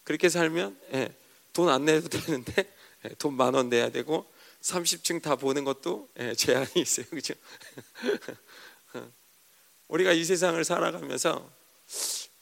그렇게 0.03 0.29
살면 0.29 0.79
네. 0.91 1.15
돈안 1.51 1.85
내도 1.85 2.09
되는데 2.09 2.71
돈만 3.17 3.55
원 3.55 3.69
내야 3.69 3.89
되고 3.89 4.31
30층 4.61 5.23
다 5.23 5.35
보는 5.35 5.63
것도 5.63 6.09
제한이 6.37 6.69
있어요. 6.75 7.07
그죠? 7.07 7.33
우리가 9.87 10.13
이 10.13 10.23
세상을 10.23 10.63
살아가면서 10.63 11.51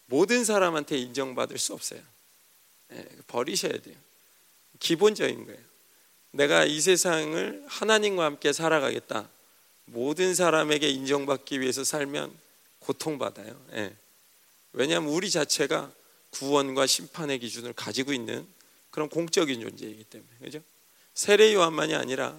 모든 0.07 0.43
사람한테 0.43 0.97
인정받을 0.97 1.57
수 1.57 1.73
없어요. 1.73 2.01
버리셔야 3.27 3.79
돼요. 3.79 3.95
기본적인 4.79 5.45
거예요. 5.45 5.72
내가 6.33 6.65
이 6.65 6.81
세상을 6.81 7.63
하나님과 7.67 8.25
함께 8.25 8.53
살아가겠다. 8.53 9.29
모든 9.85 10.33
사람에게 10.33 10.89
인정받기 10.89 11.61
위해서 11.61 11.83
살면 11.83 12.33
고통받아요. 12.79 13.55
왜냐하면 14.73 15.13
우리 15.13 15.29
자체가 15.29 15.91
구원과 16.31 16.87
심판의 16.87 17.37
기준을 17.39 17.73
가지고 17.73 18.13
있는 18.13 18.47
그런 18.89 19.09
공적인 19.09 19.61
존재이기 19.61 20.03
때문에 20.05 20.29
그죠? 20.41 20.59
세례 21.13 21.53
요한만이 21.53 21.93
아니라 21.93 22.35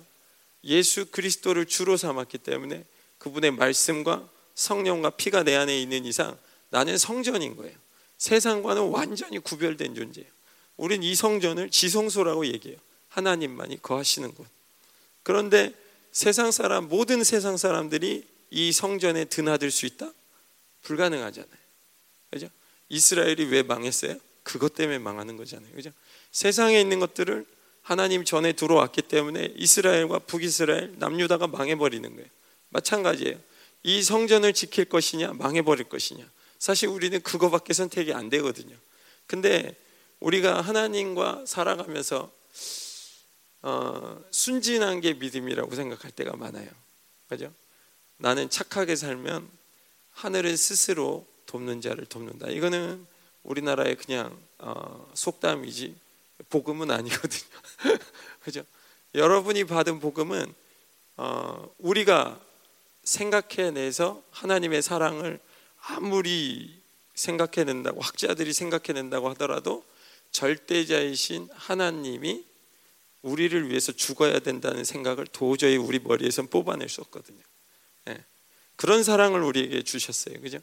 예수 0.65 1.07
그리스도를 1.07 1.67
주로 1.67 1.97
삼았기 1.97 2.39
때문에 2.39 2.85
그분의 3.19 3.53
말씀과 3.53 4.29
성령과 4.57 5.11
피가 5.11 5.45
내 5.45 5.55
안에 5.55 5.81
있는 5.81 6.05
이상 6.05 6.37
나는 6.71 6.99
성전인 6.99 7.57
거예요. 7.57 7.77
세상과는 8.19 8.89
완전히 8.89 9.39
구별된 9.39 9.95
존재예요. 9.95 10.29
우린 10.77 11.05
이 11.05 11.15
성전을 11.15 11.71
지성소라고 11.71 12.47
얘기해요. 12.47 12.79
하나님만이 13.14 13.81
거하시는 13.81 14.35
곳. 14.35 14.46
그런데 15.22 15.72
세상 16.11 16.50
사람 16.50 16.88
모든 16.88 17.22
세상 17.24 17.57
사람들이 17.57 18.27
이 18.50 18.72
성전에 18.72 19.24
드나들 19.24 19.70
수 19.70 19.87
있다? 19.87 20.12
불가능하잖아요. 20.83 21.64
그죠? 22.31 22.48
이스라엘이 22.88 23.46
왜 23.46 23.62
망했어요? 23.62 24.16
그것 24.42 24.74
때문에 24.74 24.98
망하는 24.98 25.37
거잖아요. 25.37 25.72
그죠? 25.74 25.90
세상에 26.33 26.81
있는 26.81 26.98
것들을 26.98 27.46
하나님 27.83 28.24
전에 28.24 28.53
들어왔기 28.53 29.03
때문에 29.03 29.55
이스라엘과 29.57 30.20
북이스라엘, 30.20 30.94
남유다가 30.98 31.46
망해버리는 31.46 32.14
거예요. 32.14 32.29
마찬가지예요. 32.70 33.38
이 33.85 34.03
성전을 34.03 34.53
지킬 34.53 34.87
것이냐, 34.87 35.35
망해버릴 35.35 35.85
것이냐. 35.85 36.24
사실 36.59 36.88
우리는 36.88 37.20
그거밖에 37.22 37.72
선택이 37.72 38.12
안 38.12 38.29
되거든요. 38.31 38.74
근데 39.27 39.77
우리가 40.20 40.61
하나님과 40.62 41.44
살아가면서 41.46 42.33
어, 43.66 44.22
순진한 44.31 45.00
게 45.00 45.14
믿음이라고 45.14 45.74
생각할 45.74 46.11
때가 46.11 46.37
많아요. 46.37 46.68
그죠? 47.29 47.50
나는 48.18 48.50
착하게 48.50 48.94
살면 48.94 49.48
하늘은 50.11 50.55
스스로 50.55 51.27
돕는 51.46 51.81
자를 51.81 52.05
돕는다. 52.05 52.48
이거는 52.50 53.07
우리나라의 53.42 53.96
그냥 53.96 54.38
어, 54.59 55.11
속담이지 55.14 55.94
복음은 56.50 56.90
아니거든요. 56.90 57.50
그죠? 58.44 58.62
여러분이 59.14 59.64
받은 59.64 59.98
복음은 59.98 60.53
어, 61.16 61.74
우리가 61.79 62.38
생각해내서 63.03 64.22
하나님의 64.31 64.83
사랑을 64.83 65.40
아무리 65.81 66.83
생각해낸다고 67.14 68.03
학자들이 68.03 68.53
생각해낸다고 68.53 69.31
하더라도 69.31 69.83
절대자이신 70.33 71.48
하나님이 71.55 72.44
우리를 73.25 73.71
위해서 73.71 73.91
죽어야 73.91 74.39
된다는 74.39 74.85
생각을 74.85 75.27
도저히 75.27 75.77
우리 75.77 75.99
머리에선 75.99 76.49
뽑아낼 76.49 76.89
수 76.91 77.01
없거든요. 77.01 77.41
네. 78.05 78.23
그런 78.77 79.03
사랑을 79.03 79.43
우리에게 79.43 79.83
주셨어요. 79.83 80.41
그죠? 80.41 80.59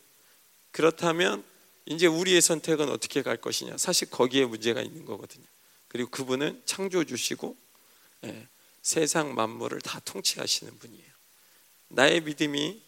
그렇다면 0.72 1.44
이제 1.88 2.06
우리의 2.06 2.40
선택은 2.40 2.90
어떻게 2.90 3.24
갈 3.24 3.38
것이냐? 3.38 3.78
사실 3.78 4.10
거기에 4.12 4.46
문제가 4.46 4.82
있는 4.82 5.06
거거든요. 5.06 5.44
그리고 5.88 6.10
그분은 6.12 6.62
창조 6.66 7.04
주시고 7.04 7.58
예, 8.26 8.48
세상 8.84 9.34
만물을 9.34 9.82
다 9.82 10.00
통치하시는 10.06 10.78
분이에요. 10.78 11.12
나의 11.90 12.22
믿음이 12.22 12.80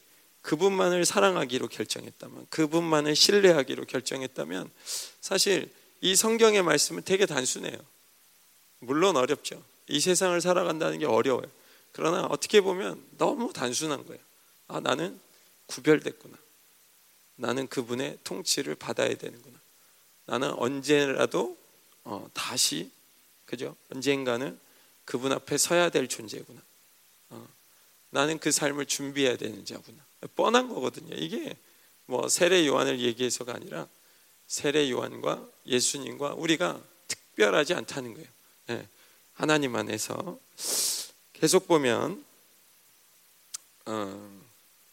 그분만을 0.41 1.05
사랑하기로 1.05 1.69
결정했다면, 1.69 2.47
그분만을 2.49 3.15
신뢰하기로 3.15 3.85
결정했다면, 3.85 4.69
사실 5.19 5.71
이 6.01 6.15
성경의 6.15 6.61
말씀은 6.61 7.03
되게 7.03 7.25
단순해요. 7.25 7.77
물론 8.85 9.17
어렵죠. 9.17 9.63
이 9.87 9.99
세상을 9.99 10.39
살아간다는 10.41 10.99
게 10.99 11.05
어려워요. 11.05 11.49
그러나 11.91 12.25
어떻게 12.25 12.61
보면 12.61 13.03
너무 13.17 13.53
단순한 13.53 14.05
거예요. 14.05 14.21
아, 14.67 14.79
나는 14.79 15.19
구별됐구나. 15.67 16.37
나는 17.35 17.67
그분의 17.67 18.19
통치를 18.23 18.75
받아야 18.75 19.13
되는구나. 19.15 19.59
나는 20.25 20.51
언제라도 20.53 21.57
어, 22.03 22.29
다시 22.33 22.91
그죠? 23.45 23.75
언젠가는 23.93 24.59
그분 25.05 25.31
앞에 25.31 25.57
서야 25.57 25.89
될 25.89 26.07
존재구나. 26.07 26.61
어, 27.29 27.47
나는 28.09 28.39
그 28.39 28.51
삶을 28.51 28.85
준비해야 28.85 29.37
되는 29.37 29.65
자구나. 29.65 30.03
뻔한 30.35 30.69
거거든요. 30.69 31.15
이게 31.15 31.55
뭐 32.05 32.29
세례 32.29 32.65
요한을 32.65 32.99
얘기해서가 32.99 33.53
아니라 33.53 33.87
세례 34.47 34.89
요한과 34.89 35.45
예수님과 35.65 36.33
우리가 36.35 36.81
특별하지 37.07 37.73
않다는 37.73 38.13
거예요. 38.13 38.27
네, 38.67 38.87
하나님 39.33 39.75
안에서 39.75 40.39
계속 41.33 41.67
보면 41.67 42.23
어, 43.85 44.41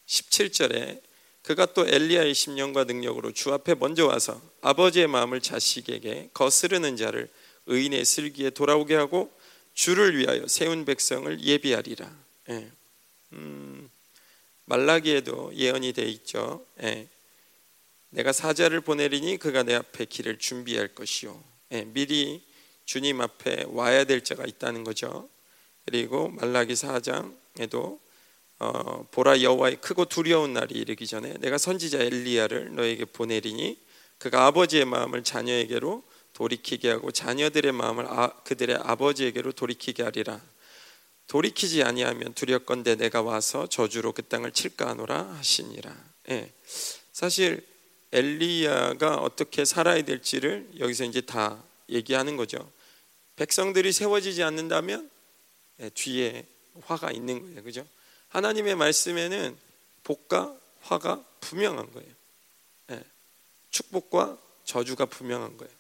17절에 0.07 1.01
그가 1.43 1.67
또 1.67 1.87
엘리야의 1.87 2.35
심령과 2.35 2.85
능력으로 2.85 3.33
주 3.33 3.53
앞에 3.53 3.77
먼저 3.77 4.07
와서 4.07 4.43
아버지의 4.61 5.07
마음을 5.07 5.41
자식에게 5.41 6.31
거스르는 6.35 6.97
자를 6.97 7.29
의인의 7.67 8.05
슬기에 8.05 8.51
돌아오게 8.51 8.97
하고 8.97 9.33
주를 9.73 10.19
위하여 10.19 10.49
세운 10.49 10.85
백성을 10.85 11.41
예비하리라. 11.41 12.13
예. 12.51 12.71
음, 13.35 13.89
말라기에도 14.65 15.53
예언이 15.55 15.93
돼 15.93 16.03
있죠. 16.07 16.67
예. 16.83 17.09
내가 18.09 18.33
사자를 18.33 18.81
보내리니 18.81 19.37
그가 19.37 19.63
내 19.63 19.75
앞에 19.75 20.07
길을 20.07 20.41
준비할 20.41 20.89
것이요. 20.89 21.41
예, 21.71 21.85
미리 21.85 22.50
주님 22.91 23.21
앞에 23.21 23.67
와야 23.69 24.03
될 24.03 24.25
자가 24.25 24.45
있다는 24.45 24.83
거죠. 24.83 25.29
그리고 25.85 26.29
말라기 26.31 26.75
4장에도 26.75 28.01
어, 28.59 29.07
보라 29.13 29.43
여호와의 29.43 29.81
크고 29.81 30.07
두려운 30.07 30.55
날이 30.55 30.75
이르기 30.75 31.07
전에 31.07 31.35
내가 31.35 31.57
선지자 31.57 32.01
엘리야를 32.01 32.75
너에게 32.75 33.05
보내리니 33.05 33.79
그가 34.19 34.47
아버지의 34.47 34.87
마음을 34.87 35.23
자녀에게로 35.23 36.03
돌이키게 36.33 36.91
하고 36.91 37.13
자녀들의 37.13 37.71
마음을 37.71 38.07
아, 38.09 38.31
그들의 38.43 38.79
아버지에게로 38.83 39.53
돌이키게 39.53 40.03
하리라. 40.03 40.41
돌이키지 41.29 41.85
아니하면 41.85 42.35
두렵건대 42.35 42.97
내가 42.97 43.23
와서 43.23 43.69
저주로 43.69 44.11
그 44.11 44.23
땅을 44.23 44.51
칠까 44.51 44.89
하노라 44.89 45.37
하시니라. 45.39 45.97
예. 46.31 46.53
사실 47.13 47.65
엘리야가 48.11 49.19
어떻게 49.19 49.65
살아야 49.65 50.03
될지를 50.03 50.69
여기서 50.81 51.05
이제 51.05 51.21
다 51.21 51.63
얘기하는 51.89 52.37
거죠. 52.37 52.69
백성들이 53.41 53.91
세워지지 53.93 54.43
않는다면 54.43 55.11
예, 55.81 55.89
뒤에 55.89 56.47
화가 56.83 57.11
있는 57.11 57.41
거예요. 57.41 57.63
그죠? 57.63 57.87
하나님의 58.29 58.75
말씀에는 58.75 59.57
복과 60.05 60.55
화가 60.83 61.25
분명한 61.41 61.91
거예요. 61.91 62.11
예. 62.91 63.03
축복과 63.71 64.39
저주가 64.67 65.07
분명한 65.07 65.57
거예요. 65.57 65.73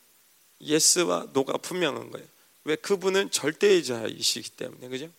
예스와 0.62 1.28
노가 1.34 1.58
분명한 1.58 2.10
거예요. 2.10 2.26
왜 2.64 2.76
그분은 2.76 3.30
절대자이시기 3.30 4.50
때문에 4.52 4.88
그죠? 4.88 5.10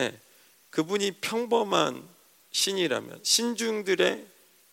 예. 0.00 0.20
그분이 0.68 1.12
평범한 1.22 2.06
신이라면 2.52 3.20
신중들의 3.22 4.26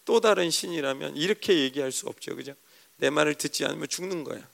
또 0.03 0.19
다른 0.19 0.51
신이라면 0.51 1.15
이렇게 1.15 1.59
얘기할 1.59 1.93
수 1.93 2.07
없죠, 2.07 2.35
그죠? 2.35 2.53
내 2.97 3.09
말을 3.09 3.35
듣지 3.35 3.63
않으면 3.63 3.87
죽는 3.87 4.25
거야. 4.25 4.45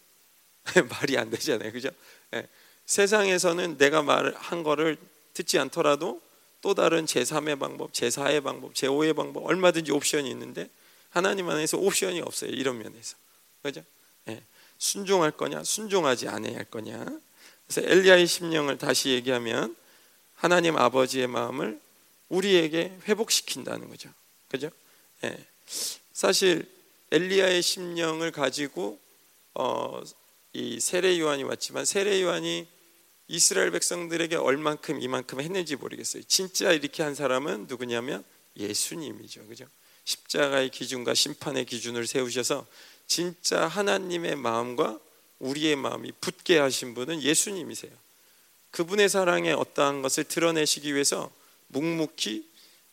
말이 0.90 1.18
안 1.18 1.32
되잖아요, 1.32 1.72
그죠? 1.72 1.90
예. 2.36 2.48
세상에서는 2.86 3.78
내가 3.78 4.02
말한 4.02 4.64
거를 4.64 4.98
듣지 5.34 5.60
않더라도 5.60 6.22
또 6.62 6.74
다른 6.74 7.06
제3의 7.06 7.60
방법, 7.60 7.92
제4의 7.94 8.44
방법, 8.44 8.74
제5의 8.74 9.16
방법 9.16 9.46
얼마든지 9.46 9.92
옵션이 9.92 10.30
있는데 10.30 10.70
하나님 11.10 11.50
안에서 11.50 11.78
옵션이 11.78 12.22
없어요. 12.22 12.52
이런 12.52 12.78
면에서. 12.78 13.16
그죠? 13.64 13.84
예. 14.30 14.42
순종할 14.78 15.32
거냐, 15.32 15.64
순종하지 15.64 16.28
않아야 16.28 16.56
할 16.58 16.66
거냐. 16.66 17.06
그래서 17.68 17.90
엘리야의 17.90 18.28
심령을 18.28 18.78
다시 18.78 19.10
얘기하면 19.10 19.76
하나님 20.36 20.78
아버지의 20.78 21.28
마음을 21.28 21.80
우리에게 22.30 22.98
회복시킨다는 23.08 23.90
거죠. 23.90 24.10
그죠? 24.48 24.70
예. 25.24 25.38
사실 26.14 26.68
엘리야의 27.12 27.62
심령을 27.62 28.32
가지고 28.32 29.00
어, 29.54 30.02
이 30.54 30.80
세례 30.80 31.20
요한이 31.20 31.44
왔지만 31.44 31.86
세례 31.86 32.22
요한이 32.22 32.68
이스라엘 33.28 33.72
백성들에게 33.72 34.36
얼만큼 34.36 35.02
이만큼 35.02 35.40
했는지 35.40 35.76
모르겠어요. 35.76 36.24
진짜 36.24 36.74
이렇게 36.74 37.02
한 37.04 37.16
사람은 37.16 37.68
누구냐면 37.68 38.24
예수님이죠. 38.58 39.48
그죠? 39.48 39.66
십자가의 40.04 40.70
기준과 40.70 41.14
심판의 41.14 41.66
기준을 41.66 42.08
세우셔서 42.08 42.68
진짜 43.08 43.68
하나님의 43.68 44.36
마음과 44.36 45.00
우리의 45.40 45.76
마음이 45.76 46.12
붙게 46.20 46.58
하신 46.58 46.94
분은 46.94 47.22
예수님이세요. 47.22 47.92
그분의 48.72 49.10
사랑에 49.10 49.52
어떠한 49.52 50.02
것을 50.02 50.24
드러내시기 50.26 50.94
위해서 50.94 51.32
묵묵히 51.68 52.50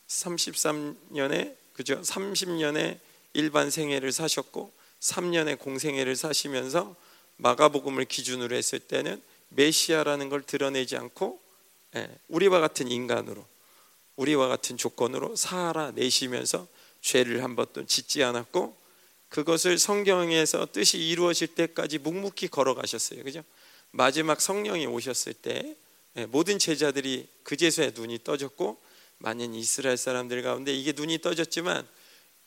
33년의 0.07 1.55
그죠? 1.73 2.01
30년의 2.01 2.99
일반 3.33 3.69
생애를 3.69 4.11
사셨고 4.11 4.71
3년의 4.99 5.59
공생애를 5.59 6.15
사시면서 6.15 6.95
마가복음을 7.39 8.05
기준으로 8.05 8.55
했을 8.55 8.79
때는 8.79 9.21
메시아라는 9.49 10.29
걸 10.29 10.43
드러내지 10.43 10.95
않고 10.97 11.39
예, 11.95 12.09
우리와 12.27 12.59
같은 12.59 12.89
인간으로 12.89 13.45
우리와 14.15 14.47
같은 14.47 14.77
조건으로 14.77 15.35
살아내시면서 15.35 16.67
죄를 17.01 17.43
한 17.43 17.55
번도 17.55 17.85
짓지 17.85 18.23
않았고 18.23 18.77
그것을 19.29 19.77
성경에서 19.77 20.67
뜻이 20.71 20.97
이루어질 20.97 21.47
때까지 21.55 21.99
묵묵히 21.99 22.49
걸어가셨어요. 22.49 23.23
그죠? 23.23 23.43
마지막 23.91 24.41
성령이 24.41 24.85
오셨을 24.85 25.33
때 25.33 25.75
예, 26.17 26.25
모든 26.25 26.59
제자들이 26.59 27.27
그제서야 27.43 27.91
눈이 27.95 28.23
떠졌고 28.23 28.79
많은 29.19 29.53
이스라엘 29.55 29.97
사람들 29.97 30.41
가운데 30.43 30.73
이게 30.73 30.91
눈이 30.91 31.19
떠졌지만 31.19 31.87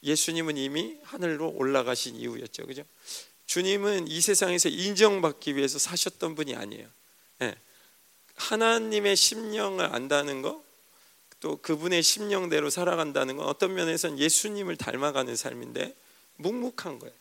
예수님은 0.03 0.57
이미 0.57 0.97
하늘로 1.05 1.51
올라가신 1.51 2.17
이후였죠. 2.17 2.67
그죠? 2.67 2.83
주님은 3.53 4.09
이 4.09 4.23
세상에서 4.23 4.71
인정받기 4.71 5.57
위해서 5.57 5.79
사셨던 5.79 6.37
분이 6.37 6.57
아니에요. 6.57 6.89
네. 7.39 7.55
하나님의 8.35 9.15
심령을 9.15 9.95
안다는 9.95 10.41
거, 10.41 10.65
또 11.39 11.61
그분의 11.61 12.03
심령대로 12.03 12.71
살아간다는 12.71 13.37
건 13.37 13.47
어떤 13.47 13.75
면에서는 13.75 14.19
예수님을 14.19 14.77
닮아가는 14.77 15.37
삶인데 15.37 15.95
묵묵한 16.37 16.99
거예요. 16.99 17.15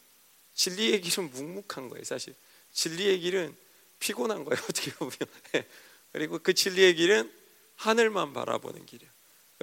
진리의 0.53 1.01
길은 1.01 1.31
묵묵한 1.31 1.89
거예요, 1.89 2.05
사실. 2.05 2.33
진리의 2.71 3.19
길은 3.19 3.53
피곤한 3.99 4.45
거예요, 4.45 4.63
어떻게 4.69 4.93
보면. 4.93 5.13
네. 5.51 5.67
그리고 6.13 6.39
그 6.39 6.53
진리의 6.53 6.95
길은 6.95 7.29
하늘만 7.75 8.31
바라보는 8.31 8.85
길이에요. 8.85 9.11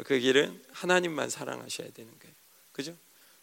그 0.05 0.19
길은 0.19 0.63
하나님만 0.73 1.31
사랑하셔야 1.31 1.89
되는 1.95 2.13
거예요. 2.19 2.35
그죠? 2.73 2.95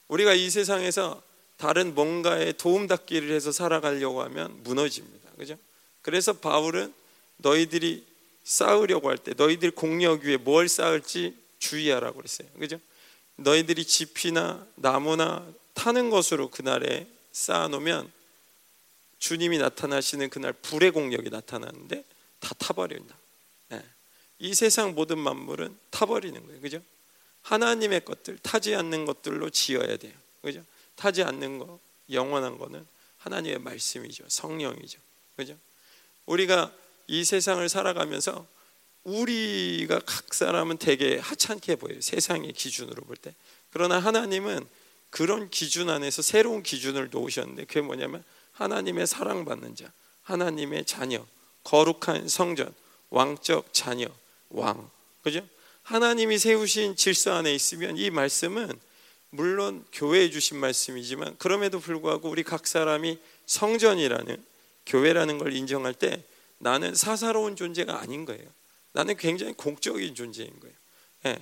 우리가 0.09 0.35
이 0.35 0.47
세상에서 0.51 1.23
다른 1.57 1.95
뭔가에 1.95 2.51
도움닫기를 2.53 3.31
해서 3.31 3.51
살아가려고 3.51 4.21
하면 4.23 4.61
무너집니다. 4.63 5.31
그죠? 5.37 5.57
그래서 6.01 6.33
바울은 6.33 6.93
너희들이 7.37 8.05
싸우려고 8.43 9.09
할 9.09 9.17
때 9.17 9.33
너희들 9.35 9.71
공력 9.71 10.23
위에 10.23 10.37
뭘 10.37 10.67
쌓을지 10.69 11.35
주의하라고 11.59 12.17
그랬어요. 12.17 12.47
그죠? 12.59 12.79
너희들이 13.37 13.83
집이나 13.85 14.65
나무나 14.75 15.45
타는 15.73 16.09
것으로 16.09 16.49
그날에 16.49 17.07
쌓아놓으면 17.31 18.11
주님이 19.19 19.57
나타나시는 19.57 20.29
그날 20.29 20.53
불의 20.53 20.91
공력이 20.91 21.29
나타나는데 21.29 22.03
다 22.39 22.53
타버린다. 22.59 23.17
네. 23.69 23.81
이 24.39 24.53
세상 24.53 24.93
모든 24.93 25.17
만물은 25.17 25.75
타버리는 25.89 26.45
거예요. 26.45 26.61
그죠? 26.61 26.81
하나님의 27.41 28.05
것들, 28.05 28.37
타지 28.39 28.75
않는 28.75 29.05
것들로 29.05 29.49
지어야 29.49 29.97
돼요. 29.97 30.13
그죠? 30.41 30.63
타지 30.95 31.23
않는 31.23 31.59
거, 31.59 31.79
영원한 32.11 32.57
거는 32.57 32.85
하나님의 33.17 33.59
말씀이죠. 33.59 34.25
성령이죠. 34.27 34.99
그죠? 35.35 35.57
우리가 36.25 36.71
이 37.07 37.23
세상을 37.23 37.67
살아가면서 37.69 38.45
우리가 39.03 39.99
각 39.99 40.33
사람은 40.33 40.77
되게 40.77 41.17
하찮게 41.17 41.75
보여요. 41.75 42.01
세상의 42.01 42.53
기준으로 42.53 43.03
볼 43.03 43.15
때. 43.15 43.33
그러나 43.71 43.99
하나님은 43.99 44.65
그런 45.09 45.49
기준 45.49 45.89
안에서 45.89 46.21
새로운 46.21 46.63
기준을 46.63 47.09
놓으셨는데 47.11 47.65
그게 47.65 47.81
뭐냐면 47.81 48.23
하나님의 48.53 49.05
사랑받는 49.07 49.75
자, 49.75 49.91
하나님의 50.23 50.85
자녀, 50.85 51.25
거룩한 51.63 52.27
성전, 52.27 52.73
왕적 53.09 53.73
자녀, 53.73 54.07
왕. 54.49 54.89
그죠? 55.23 55.41
하나님이 55.83 56.39
세우신 56.39 56.95
질서 56.95 57.33
안에 57.33 57.53
있으면 57.53 57.97
이 57.97 58.09
말씀은 58.09 58.71
물론 59.35 59.85
교회에 59.91 60.29
주신 60.29 60.57
말씀이지만 60.57 61.35
그럼에도 61.37 61.79
불구하고 61.79 62.29
우리 62.29 62.43
각 62.43 62.67
사람이 62.67 63.19
성전이라는 63.45 64.43
교회라는 64.85 65.37
걸 65.37 65.53
인정할 65.53 65.93
때 65.93 66.23
나는 66.57 66.95
사사로운 66.95 67.55
존재가 67.55 67.99
아닌 67.99 68.25
거예요. 68.25 68.45
나는 68.93 69.17
굉장히 69.17 69.53
공적인 69.53 70.15
존재인 70.15 70.57
거예요. 70.59 70.75
예. 71.25 71.37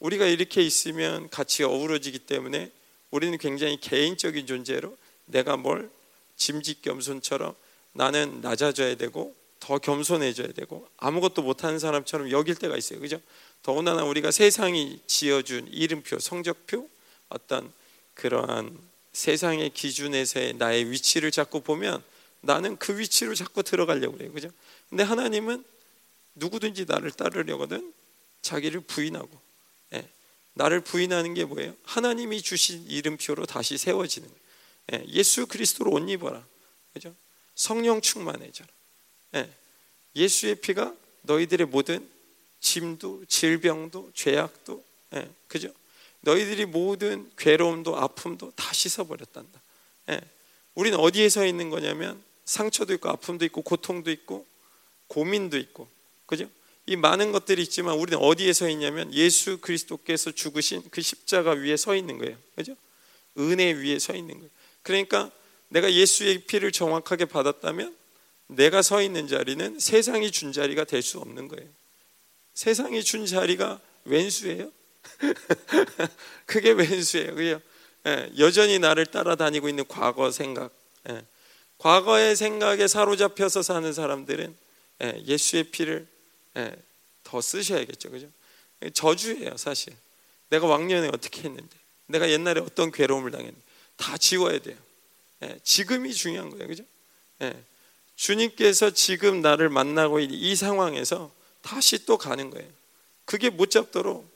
우리가 0.00 0.26
이렇게 0.26 0.62
있으면 0.62 1.28
같이 1.28 1.62
어우러지기 1.62 2.20
때문에 2.20 2.70
우리는 3.10 3.36
굉장히 3.38 3.78
개인적인 3.80 4.46
존재로 4.46 4.96
내가 5.26 5.56
뭘 5.56 5.90
짐짓 6.36 6.82
겸손처럼 6.82 7.54
나는 7.92 8.40
낮아져야 8.40 8.96
되고 8.96 9.34
더 9.60 9.78
겸손해져야 9.78 10.48
되고 10.48 10.86
아무것도 10.96 11.42
못하는 11.42 11.78
사람처럼 11.78 12.30
여길 12.30 12.56
때가 12.56 12.76
있어요. 12.76 13.00
그죠? 13.00 13.20
더군다나 13.62 14.04
우리가 14.04 14.30
세상이 14.30 15.00
지어준 15.06 15.68
이름표, 15.68 16.18
성적표 16.18 16.88
어떤 17.28 17.72
그러한 18.14 18.78
세상의 19.12 19.70
기준에서의 19.70 20.54
나의 20.54 20.90
위치를 20.90 21.30
자꾸 21.30 21.60
보면 21.60 22.02
나는 22.40 22.76
그 22.76 22.98
위치로 22.98 23.34
자꾸 23.34 23.62
들어가려고 23.62 24.16
그래요. 24.16 24.32
그죠? 24.32 24.50
근데 24.88 25.02
하나님은 25.02 25.64
누구든지 26.34 26.84
나를 26.86 27.10
따르려거든 27.12 27.92
자기를 28.42 28.80
부인하고 28.80 29.40
예, 29.94 30.08
나를 30.52 30.80
부인하는 30.80 31.34
게 31.34 31.44
뭐예요? 31.44 31.74
하나님이 31.84 32.42
주신 32.42 32.84
이름표로 32.86 33.46
다시 33.46 33.78
세워지는 33.78 34.28
거예요. 34.28 35.04
예, 35.16 35.22
수 35.22 35.46
그리스도로 35.46 35.90
옷 35.92 36.08
입어라. 36.08 36.44
그죠? 36.92 37.14
성령 37.54 38.00
충만해져라. 38.00 38.68
예, 39.36 39.50
예수의 40.14 40.56
피가 40.56 40.94
너희들의 41.22 41.68
모든 41.68 42.08
짐도 42.60 43.24
질병도 43.26 44.10
죄악도 44.14 44.84
예, 45.14 45.30
그죠? 45.48 45.72
너희들이 46.24 46.66
모든 46.66 47.30
괴로움도 47.36 47.96
아픔도 47.96 48.52
다 48.56 48.72
씻어버렸단다. 48.72 49.60
예, 50.10 50.20
우리는 50.74 50.98
어디에 50.98 51.28
서 51.28 51.46
있는 51.46 51.70
거냐면 51.70 52.22
상처도 52.44 52.94
있고 52.94 53.08
아픔도 53.10 53.44
있고 53.46 53.62
고통도 53.62 54.10
있고 54.10 54.46
고민도 55.08 55.56
있고 55.58 55.88
그죠? 56.26 56.48
이 56.86 56.96
많은 56.96 57.32
것들이 57.32 57.62
있지만 57.62 57.96
우리는 57.96 58.18
어디에 58.18 58.52
서 58.52 58.68
있냐면 58.68 59.12
예수 59.14 59.58
그리스도께서 59.58 60.32
죽으신 60.32 60.82
그 60.90 61.00
십자가 61.00 61.52
위에 61.52 61.76
서 61.76 61.94
있는 61.94 62.18
거예요. 62.18 62.36
그죠? 62.56 62.76
은혜 63.38 63.72
위에 63.72 63.98
서 63.98 64.14
있는 64.14 64.34
거예요. 64.34 64.50
그러니까 64.82 65.30
내가 65.68 65.92
예수의 65.92 66.44
피를 66.44 66.72
정확하게 66.72 67.24
받았다면 67.26 67.96
내가 68.48 68.82
서 68.82 69.00
있는 69.02 69.26
자리는 69.26 69.78
세상이 69.78 70.30
준 70.30 70.52
자리가 70.52 70.84
될 70.84 71.02
수 71.02 71.18
없는 71.18 71.48
거예요. 71.48 71.68
세상이 72.52 73.02
준 73.02 73.26
자리가 73.26 73.80
왼수예요? 74.04 74.70
그게 76.46 76.70
왼수예요. 76.70 77.34
그죠? 77.34 77.60
예, 78.06 78.30
여전히 78.38 78.78
나를 78.78 79.06
따라다니고 79.06 79.68
있는 79.68 79.84
과거 79.88 80.30
생각. 80.30 80.70
예, 81.08 81.24
과거의 81.78 82.36
생각에 82.36 82.86
사로잡혀서 82.86 83.62
사는 83.62 83.92
사람들은 83.92 84.56
예, 85.02 85.36
수의 85.36 85.64
피를 85.64 86.06
예, 86.56 86.74
더 87.22 87.40
쓰셔야겠죠. 87.40 88.10
그죠? 88.10 88.28
저주예요, 88.92 89.56
사실. 89.56 89.94
내가 90.50 90.66
왕년에 90.66 91.08
어떻게 91.08 91.42
했는데, 91.42 91.76
내가 92.06 92.30
옛날에 92.30 92.60
어떤 92.60 92.92
괴로움을 92.92 93.30
당했는데, 93.30 93.60
다 93.96 94.16
지워야 94.18 94.58
돼요. 94.58 94.76
예, 95.42 95.58
지금이 95.62 96.12
중요한 96.12 96.50
거예요. 96.50 96.68
그죠? 96.68 96.84
예, 97.42 97.54
주님께서 98.16 98.90
지금 98.90 99.40
나를 99.40 99.68
만나고 99.68 100.20
있는 100.20 100.36
이 100.36 100.54
상황에서 100.54 101.32
다시 101.62 102.04
또 102.04 102.18
가는 102.18 102.50
거예요. 102.50 102.68
그게 103.24 103.50
못 103.50 103.70
잡도록 103.70 104.28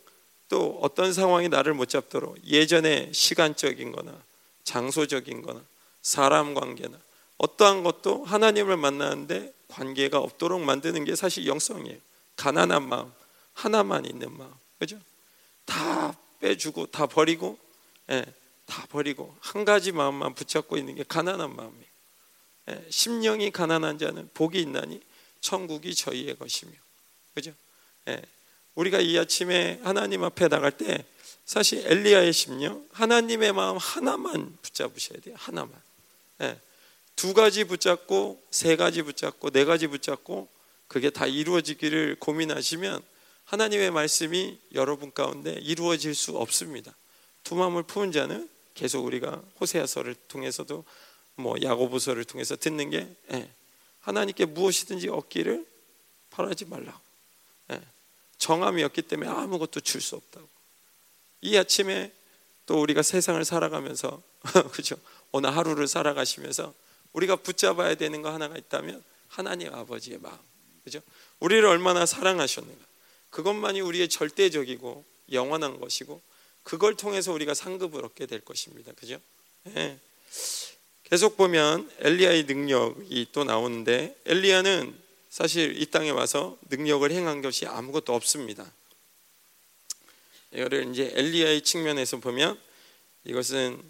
또 0.48 0.78
어떤 0.82 1.12
상황이 1.12 1.48
나를 1.48 1.74
못 1.74 1.88
잡도록 1.88 2.38
예전에 2.44 3.12
시간적인 3.12 3.92
거나 3.92 4.20
장소적인 4.64 5.42
거나 5.42 5.62
사람 6.02 6.54
관계나 6.54 6.98
어떠한 7.38 7.82
것도 7.82 8.24
하나님을 8.24 8.76
만나는데 8.76 9.52
관계가 9.68 10.18
없도록 10.18 10.60
만드는 10.60 11.04
게 11.04 11.14
사실 11.14 11.46
영성이에요. 11.46 11.98
가난한 12.36 12.88
마음, 12.88 13.12
하나만 13.54 14.06
있는 14.06 14.36
마음. 14.36 14.52
그죠? 14.78 14.98
다 15.64 16.16
빼주고 16.40 16.86
다 16.86 17.06
버리고 17.06 17.58
예, 18.10 18.24
다 18.66 18.86
버리고 18.88 19.36
한 19.40 19.64
가지 19.64 19.92
마음만 19.92 20.34
붙잡고 20.34 20.76
있는 20.76 20.94
게 20.94 21.04
가난한 21.06 21.54
마음이에요. 21.54 21.84
예, 22.70 22.86
심령이 22.90 23.50
가난한 23.50 23.98
자는 23.98 24.30
복이 24.34 24.60
있나니 24.60 25.00
천국이 25.40 25.94
저희의 25.94 26.36
것이며. 26.38 26.72
그죠? 27.34 27.52
예, 28.08 28.22
우리가 28.78 29.00
이 29.00 29.18
아침에 29.18 29.80
하나님 29.82 30.22
앞에 30.22 30.46
나갈 30.46 30.70
때 30.70 31.04
사실 31.44 31.84
엘리야의 31.84 32.32
심령, 32.32 32.86
하나님의 32.92 33.52
마음 33.52 33.76
하나만 33.76 34.56
붙잡으셔야 34.62 35.18
돼요. 35.20 35.34
하나만. 35.36 35.72
예, 36.42 36.56
두 37.16 37.34
가지 37.34 37.64
붙잡고 37.64 38.40
세 38.52 38.76
가지 38.76 39.02
붙잡고 39.02 39.50
네 39.50 39.64
가지 39.64 39.88
붙잡고 39.88 40.48
그게 40.86 41.10
다 41.10 41.26
이루어지기를 41.26 42.18
고민하시면 42.20 43.02
하나님의 43.46 43.90
말씀이 43.90 44.60
여러분 44.74 45.12
가운데 45.12 45.58
이루어질 45.60 46.14
수 46.14 46.36
없습니다. 46.36 46.94
두 47.42 47.56
마음을 47.56 47.82
품은 47.82 48.12
자는 48.12 48.48
계속 48.74 49.04
우리가 49.04 49.42
호세아서를 49.60 50.14
통해서도 50.28 50.84
뭐 51.34 51.56
야고보서를 51.60 52.24
통해서 52.24 52.54
듣는 52.54 52.90
게 52.90 53.08
예, 53.32 53.50
하나님께 54.00 54.44
무엇이든지 54.44 55.08
얻기를 55.08 55.66
바라지 56.30 56.64
말라고. 56.66 57.07
예, 58.38 58.44
정함이 58.44 58.82
없기 58.84 59.02
때문에 59.02 59.30
아무것도 59.30 59.80
줄 59.80 60.00
수 60.00 60.16
없다고. 60.16 60.48
이 61.40 61.56
아침에 61.56 62.12
또 62.66 62.80
우리가 62.80 63.02
세상을 63.02 63.42
살아가면서 63.44 64.22
그죠? 64.72 64.96
오늘 65.32 65.56
하루를 65.56 65.88
살아가시면서 65.88 66.74
우리가 67.12 67.36
붙잡아야 67.36 67.94
되는 67.94 68.22
거 68.22 68.32
하나가 68.32 68.56
있다면 68.56 69.02
하나님 69.28 69.74
아버지의 69.74 70.18
마음. 70.18 70.38
그죠? 70.84 71.00
우리를 71.40 71.64
얼마나 71.66 72.06
사랑하셨는가. 72.06 72.84
그것만이 73.30 73.80
우리의 73.80 74.08
절대적이고 74.08 75.04
영원한 75.32 75.80
것이고 75.80 76.22
그걸 76.62 76.96
통해서 76.96 77.32
우리가 77.32 77.54
상급을 77.54 78.04
얻게 78.04 78.26
될 78.26 78.40
것입니다. 78.40 78.92
그죠? 78.92 79.20
네. 79.64 79.98
계속 81.04 81.36
보면 81.36 81.90
엘리야의 81.98 82.44
능력이 82.44 83.28
또 83.32 83.44
나오는데 83.44 84.16
엘리야는 84.26 85.07
사실 85.38 85.80
이 85.80 85.86
땅에 85.86 86.10
와서 86.10 86.58
능력을 86.68 87.08
행한 87.12 87.42
것이 87.42 87.64
아무것도 87.64 88.12
없습니다. 88.12 88.68
이거를 90.52 90.90
이제 90.90 91.12
엘리야의 91.14 91.62
측면에서 91.62 92.16
보면 92.16 92.60
이것은 93.22 93.80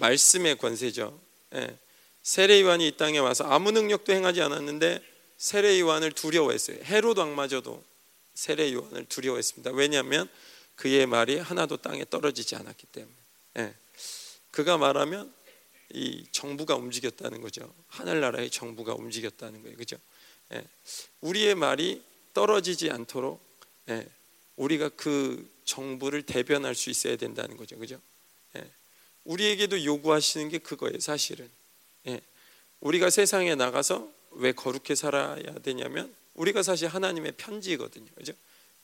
말씀의 0.00 0.58
권세죠. 0.58 1.18
예. 1.54 1.78
세례 2.22 2.60
요한이 2.60 2.88
이 2.88 2.96
땅에 2.98 3.16
와서 3.16 3.44
아무 3.44 3.70
능력도 3.70 4.12
행하지 4.12 4.42
않았는데 4.42 5.02
세례 5.38 5.80
요한을 5.80 6.12
두려워했어요. 6.12 6.76
헤롯 6.84 7.16
왕마저도 7.16 7.82
세례 8.34 8.70
요한을 8.74 9.06
두려워했습니다. 9.06 9.70
왜냐하면 9.70 10.28
그의 10.74 11.06
말이 11.06 11.38
하나도 11.38 11.78
땅에 11.78 12.04
떨어지지 12.04 12.54
않았기 12.54 12.86
때문에. 12.88 13.16
예. 13.60 13.74
그가 14.50 14.76
말하면 14.76 15.32
이 15.94 16.26
정부가 16.32 16.74
움직였다는 16.74 17.40
거죠. 17.40 17.74
하늘나라의 17.86 18.50
정부가 18.50 18.92
움직였다는 18.92 19.62
거예요. 19.62 19.78
그죠? 19.78 19.96
예. 20.52 20.64
우리의 21.20 21.54
말이 21.54 22.02
떨어지지 22.34 22.90
않도록 22.90 23.40
예. 23.88 24.06
우리가 24.56 24.90
그 24.90 25.48
정부를 25.64 26.22
대변할 26.22 26.74
수 26.74 26.90
있어야 26.90 27.16
된다는 27.16 27.56
거죠. 27.56 27.78
그죠? 27.78 28.00
예. 28.56 28.64
우리에게도 29.24 29.84
요구하시는 29.84 30.48
게 30.48 30.58
그거예요. 30.58 31.00
사실은. 31.00 31.48
예. 32.06 32.20
우리가 32.80 33.10
세상에 33.10 33.54
나가서 33.54 34.10
왜 34.32 34.52
거룩해 34.52 34.94
살아야 34.94 35.58
되냐면 35.62 36.14
우리가 36.34 36.62
사실 36.62 36.88
하나님의 36.88 37.32
편지거든요. 37.32 38.06
그죠? 38.16 38.32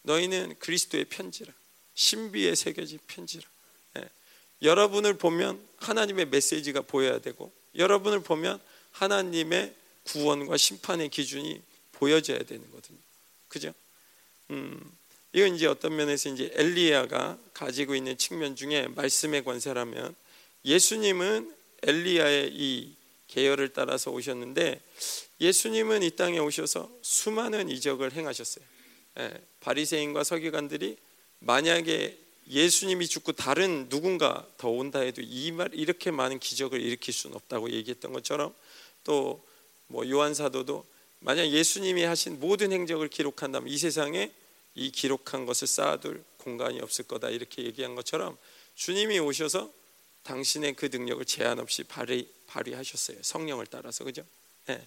너희는 0.02 0.56
그리스도의 0.58 1.06
편지라. 1.06 1.52
신비에 1.94 2.54
새겨진 2.54 2.98
편지라. 3.06 3.44
예. 3.98 4.08
여러분을 4.62 5.14
보면 5.14 5.64
하나님의 5.78 6.26
메시지가 6.26 6.82
보여야 6.82 7.20
되고 7.20 7.52
여러분을 7.76 8.20
보면 8.22 8.60
하나님의 8.92 9.74
구원과 10.04 10.56
심판의 10.56 11.08
기준이 11.08 11.60
보여져야 11.92 12.38
되는 12.38 12.64
거거든요. 12.70 12.98
그죠? 13.48 13.72
음, 14.50 14.80
이건 15.32 15.54
이제 15.56 15.66
어떤 15.66 15.96
면에서 15.96 16.28
이제 16.28 16.50
엘리야가 16.54 17.38
가지고 17.54 17.94
있는 17.94 18.16
측면 18.16 18.56
중에 18.56 18.88
말씀의 18.88 19.44
권세라면 19.44 20.14
예수님은 20.64 21.54
엘리야의 21.82 22.50
이 22.54 22.94
계열을 23.28 23.72
따라서 23.72 24.10
오셨는데 24.10 24.80
예수님은 25.40 26.02
이 26.02 26.10
땅에 26.12 26.38
오셔서 26.38 26.90
수많은 27.02 27.68
이적을 27.68 28.12
행하셨어요. 28.12 28.64
예, 29.18 29.32
바리새인과 29.60 30.24
서기관들이 30.24 30.96
만약에 31.40 32.18
예수님이 32.48 33.06
죽고 33.08 33.32
다른 33.32 33.88
누군가 33.88 34.46
더 34.58 34.68
온다 34.68 35.00
해도 35.00 35.22
이 35.24 35.50
말 35.50 35.70
이렇게 35.72 36.10
많은 36.10 36.38
기적을 36.38 36.80
일으킬 36.80 37.12
수는 37.14 37.36
없다고 37.36 37.70
얘기했던 37.70 38.12
것처럼 38.12 38.54
또 39.02 39.42
뭐 39.86 40.08
요한 40.08 40.34
사도도 40.34 40.84
만약 41.20 41.46
예수님이 41.46 42.02
하신 42.02 42.40
모든 42.40 42.72
행적을 42.72 43.08
기록한다면 43.08 43.68
이 43.68 43.78
세상에 43.78 44.30
이 44.74 44.90
기록한 44.90 45.46
것을 45.46 45.66
쌓아둘 45.66 46.22
공간이 46.38 46.80
없을 46.80 47.06
거다 47.06 47.30
이렇게 47.30 47.62
얘기한 47.64 47.94
것처럼 47.94 48.36
주님이 48.74 49.18
오셔서 49.20 49.72
당신의 50.24 50.74
그 50.74 50.86
능력을 50.86 51.24
제한 51.24 51.60
없이 51.60 51.84
발휘, 51.84 52.28
발휘하셨어요. 52.46 53.18
성령을 53.22 53.66
따라서 53.66 54.04
그죠? 54.04 54.24
네. 54.66 54.86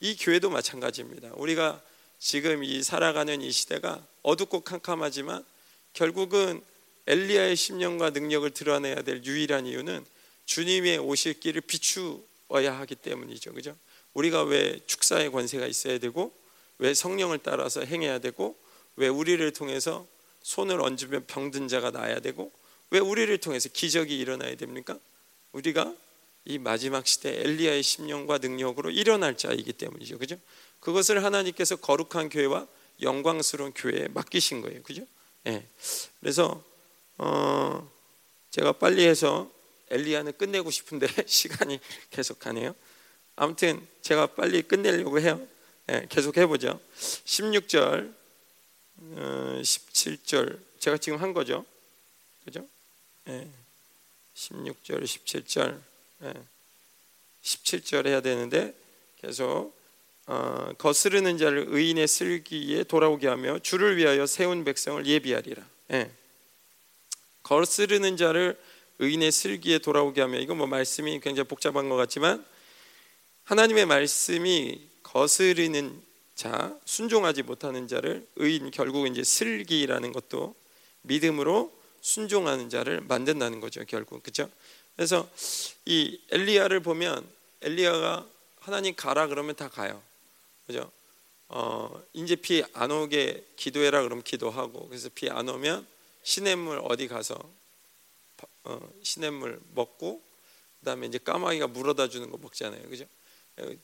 이 0.00 0.16
교회도 0.16 0.50
마찬가지입니다. 0.50 1.32
우리가 1.34 1.82
지금 2.18 2.62
이 2.64 2.82
살아가는 2.82 3.40
이 3.40 3.50
시대가 3.50 4.06
어둡고 4.22 4.60
캄캄하지만 4.60 5.44
결국은 5.92 6.62
엘리야의 7.06 7.56
심령과 7.56 8.10
능력을 8.10 8.48
드러내야 8.50 9.02
될 9.02 9.22
유일한 9.24 9.66
이유는 9.66 10.04
주님의 10.46 10.98
오실 10.98 11.40
길을 11.40 11.62
비추어야 11.62 12.78
하기 12.80 12.94
때문이죠. 12.96 13.52
그죠? 13.52 13.76
우리가 14.14 14.42
왜 14.44 14.80
축사의 14.86 15.30
권세가 15.30 15.66
있어야 15.66 15.98
되고 15.98 16.32
왜 16.78 16.94
성령을 16.94 17.38
따라서 17.38 17.82
행해야 17.82 18.18
되고 18.18 18.56
왜 18.96 19.08
우리를 19.08 19.52
통해서 19.52 20.06
손을 20.42 20.80
얹으면 20.80 21.26
병든 21.26 21.68
자가 21.68 21.90
나야 21.90 22.20
되고 22.20 22.52
왜 22.90 22.98
우리를 23.00 23.36
통해서 23.38 23.68
기적이 23.68 24.18
일어나야 24.18 24.56
됩니까? 24.56 24.98
우리가 25.52 25.94
이 26.44 26.58
마지막 26.58 27.06
시대 27.06 27.40
엘리야의 27.40 27.82
심령과 27.82 28.38
능력으로 28.38 28.90
일어날 28.90 29.36
자이기 29.36 29.72
때문이죠. 29.72 30.18
그죠? 30.18 30.36
그것을 30.80 31.24
하나님께서 31.24 31.76
거룩한 31.76 32.28
교회와 32.28 32.66
영광스러운 33.00 33.72
교회에 33.72 34.08
맡기신 34.08 34.60
거예요. 34.60 34.82
그죠? 34.82 35.06
예. 35.46 35.66
그래서 36.20 36.62
어 37.16 37.90
제가 38.50 38.72
빨리 38.72 39.06
해서 39.06 39.50
엘리야는 39.90 40.36
끝내고 40.36 40.70
싶은데 40.70 41.06
시간이 41.26 41.80
계속 42.10 42.38
가네요. 42.38 42.74
아무튼 43.36 43.86
제가 44.02 44.28
빨리 44.28 44.62
끝내려고 44.62 45.20
해요. 45.20 45.40
예, 45.90 46.06
계속 46.08 46.36
해보죠. 46.36 46.80
16절 46.96 48.14
어, 48.96 49.60
17절 49.62 50.58
제가 50.78 50.98
지금 50.98 51.18
한 51.18 51.32
거죠. 51.32 51.64
그죠? 52.44 52.66
예. 53.28 53.48
16절, 54.34 55.02
17절. 55.02 55.80
예. 56.24 56.34
17절 57.42 58.06
해야 58.06 58.20
되는데 58.20 58.74
계속 59.20 59.74
어, 60.26 60.70
거스르는 60.78 61.36
자를 61.38 61.66
의인의 61.68 62.08
슬기에 62.08 62.84
돌아오게 62.84 63.28
하며 63.28 63.58
주를 63.58 63.96
위하여 63.96 64.26
세운 64.26 64.64
백성을 64.64 65.04
예비하리라. 65.04 65.66
예. 65.92 66.10
거스르는 67.42 68.16
자를 68.16 68.58
의인의 68.98 69.32
슬기에 69.32 69.78
돌아오게 69.78 70.20
하며 70.20 70.38
이거 70.38 70.54
뭐 70.54 70.66
말씀이 70.66 71.20
굉장히 71.20 71.48
복잡한 71.48 71.88
것 71.88 71.96
같지만 71.96 72.44
하나님의 73.44 73.86
말씀이 73.86 74.80
거스르는 75.02 76.02
자, 76.34 76.76
순종하지 76.84 77.42
못하는 77.42 77.86
자를 77.86 78.26
의인 78.36 78.70
결국 78.70 79.06
이제 79.06 79.22
슬기라는 79.22 80.12
것도 80.12 80.54
믿음으로 81.02 81.72
순종하는 82.00 82.68
자를 82.70 83.00
만든다는 83.02 83.60
거죠, 83.60 83.84
결국. 83.86 84.22
그렇죠? 84.22 84.50
그래서 84.96 85.28
이 85.84 86.20
엘리야를 86.30 86.80
보면 86.80 87.26
엘리야가 87.60 88.26
하나님 88.60 88.94
가라 88.96 89.26
그러면 89.28 89.54
다 89.54 89.68
가요. 89.68 90.02
그죠? 90.66 90.90
어, 91.48 92.02
이제 92.14 92.36
비 92.36 92.64
안 92.72 92.90
오게 92.90 93.44
기도해라 93.56 94.02
그러면 94.02 94.24
기도하고 94.24 94.88
그래서 94.88 95.08
비 95.14 95.28
안 95.28 95.48
오면 95.48 95.86
시냇물 96.22 96.80
어디 96.84 97.06
가서 97.06 97.38
어, 98.64 98.80
시냇물 99.02 99.60
먹고 99.74 100.22
그다음에 100.80 101.06
이제 101.06 101.18
까마귀가 101.18 101.68
물어다 101.68 102.08
주는 102.08 102.30
거 102.30 102.38
먹잖아요. 102.38 102.88
그죠? 102.88 103.04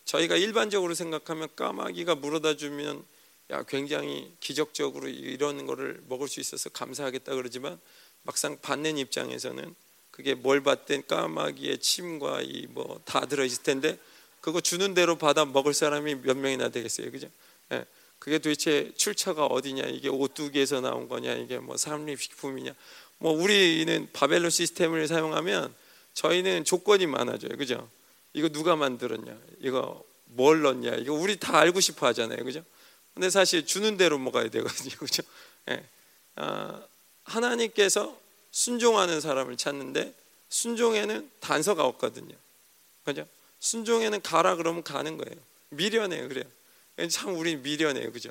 저희가 0.05 0.37
일반적으로 0.37 0.95
생각하면 0.95 1.49
까마귀가 1.57 2.17
물어다 2.17 2.57
주면 2.57 3.05
야 3.51 3.63
굉장히 3.65 4.33
기적적으로 4.41 5.09
이런 5.09 5.67
거를 5.67 6.03
먹을 6.09 6.29
수 6.29 6.41
있어서 6.41 6.71
감사하겠다 6.71 7.35
그러지만 7.35 7.79
막상 8.23 8.59
받는 8.61 8.99
입장에서는 8.99 9.75
그게 10.11 10.35
뭘 10.35 10.63
받든 10.63 11.07
까마귀의 11.07 11.79
침과 11.79 12.43
이 12.43 12.67
뭐 12.75 13.01
다 13.05 13.27
들어 13.27 13.45
있을 13.45 13.63
텐데 13.63 13.99
그거 14.41 14.61
주는 14.61 14.95
대로 14.95 15.17
받아 15.17 15.45
먹을 15.45 15.75
사람이 15.75 16.17
몇 16.17 16.37
명이나 16.37 16.69
되겠어요, 16.71 17.11
그죠? 17.11 17.29
예. 17.73 17.85
그게 18.19 18.39
도대체 18.39 18.93
출처가 18.97 19.47
어디냐? 19.47 19.85
이게 19.85 20.09
오뚜기에서 20.09 20.81
나온 20.81 21.09
거냐? 21.09 21.33
이게 21.35 21.59
뭐 21.59 21.77
삼립식품이냐? 21.77 22.75
뭐 23.19 23.33
우리는 23.33 24.09
바벨론 24.13 24.51
시스템을 24.51 25.09
사용하면 25.09 25.75
저희는 26.15 26.65
조건이 26.65 27.07
많아져요, 27.07 27.57
그죠? 27.57 27.89
이거 28.33 28.49
누가 28.49 28.77
만들었냐? 28.77 29.39
이거 29.61 30.05
뭘 30.25 30.63
넣냐? 30.63 30.95
이거 30.97 31.13
우리 31.13 31.39
다 31.39 31.59
알고 31.59 31.81
싶어 31.81 32.07
하잖아요, 32.09 32.45
그죠? 32.45 32.65
근데 33.15 33.31
사실 33.31 33.67
주는 33.67 33.97
대로 33.97 34.19
먹어야 34.19 34.49
되거든요, 34.49 34.97
그죠? 34.99 35.23
예. 35.69 35.85
아, 36.37 36.81
하나님께서 37.25 38.17
순종하는 38.51 39.21
사람을 39.21 39.57
찾는데 39.57 40.15
순종에는 40.49 41.31
단서가 41.41 41.85
없거든요, 41.85 42.35
그죠? 43.05 43.27
순종에는 43.61 44.23
가라 44.23 44.57
그러면 44.57 44.83
가는 44.83 45.17
거예요. 45.17 45.39
미련해요, 45.71 46.29
그래요. 46.29 46.45
참 47.11 47.37
우리 47.37 47.57
미련해요, 47.57 48.13
그죠? 48.13 48.31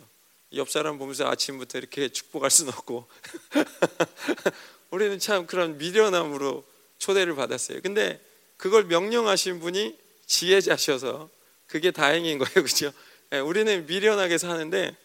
옆 0.53 0.69
사람 0.69 0.97
보면서 0.97 1.27
아침부터 1.27 1.77
이렇게 1.77 2.09
축복할 2.09 2.49
수는 2.49 2.73
없고 2.73 3.07
우리는 4.89 5.19
참 5.19 5.45
그런 5.45 5.77
미련함으로 5.77 6.65
초대를 6.97 7.35
받았어요. 7.35 7.81
근데 7.81 8.19
그걸 8.59 8.83
명령하신 8.83 9.61
분이 9.61 9.97
지혜자셔서 10.25 11.29
그게 11.65 11.91
다행인 11.91 12.37
거예요, 12.37 12.55
그죠? 12.61 12.91
예, 13.31 13.39
우리는 13.39 13.85
미련하게 13.85 14.37
사는데 14.37 14.95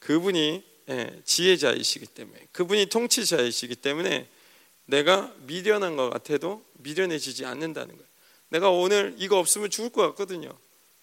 그분이 0.00 0.64
예, 0.88 1.22
지혜자이시기 1.24 2.06
때문에 2.06 2.46
그분이 2.52 2.86
통치자이시기 2.86 3.76
때문에 3.76 4.26
내가 4.86 5.32
미련한 5.40 5.96
것 5.96 6.08
같아도 6.10 6.64
미련해지지 6.74 7.44
않는다는 7.44 7.94
거예요. 7.94 8.08
내가 8.48 8.70
오늘 8.70 9.14
이거 9.18 9.38
없으면 9.38 9.68
죽을 9.70 9.90
것 9.90 10.02
같거든요. 10.08 10.56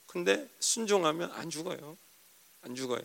근데 0.07 0.47
순종하면 0.59 1.31
안 1.33 1.51
죽어요. 1.51 1.97
안 2.61 2.75
죽어요. 2.75 3.01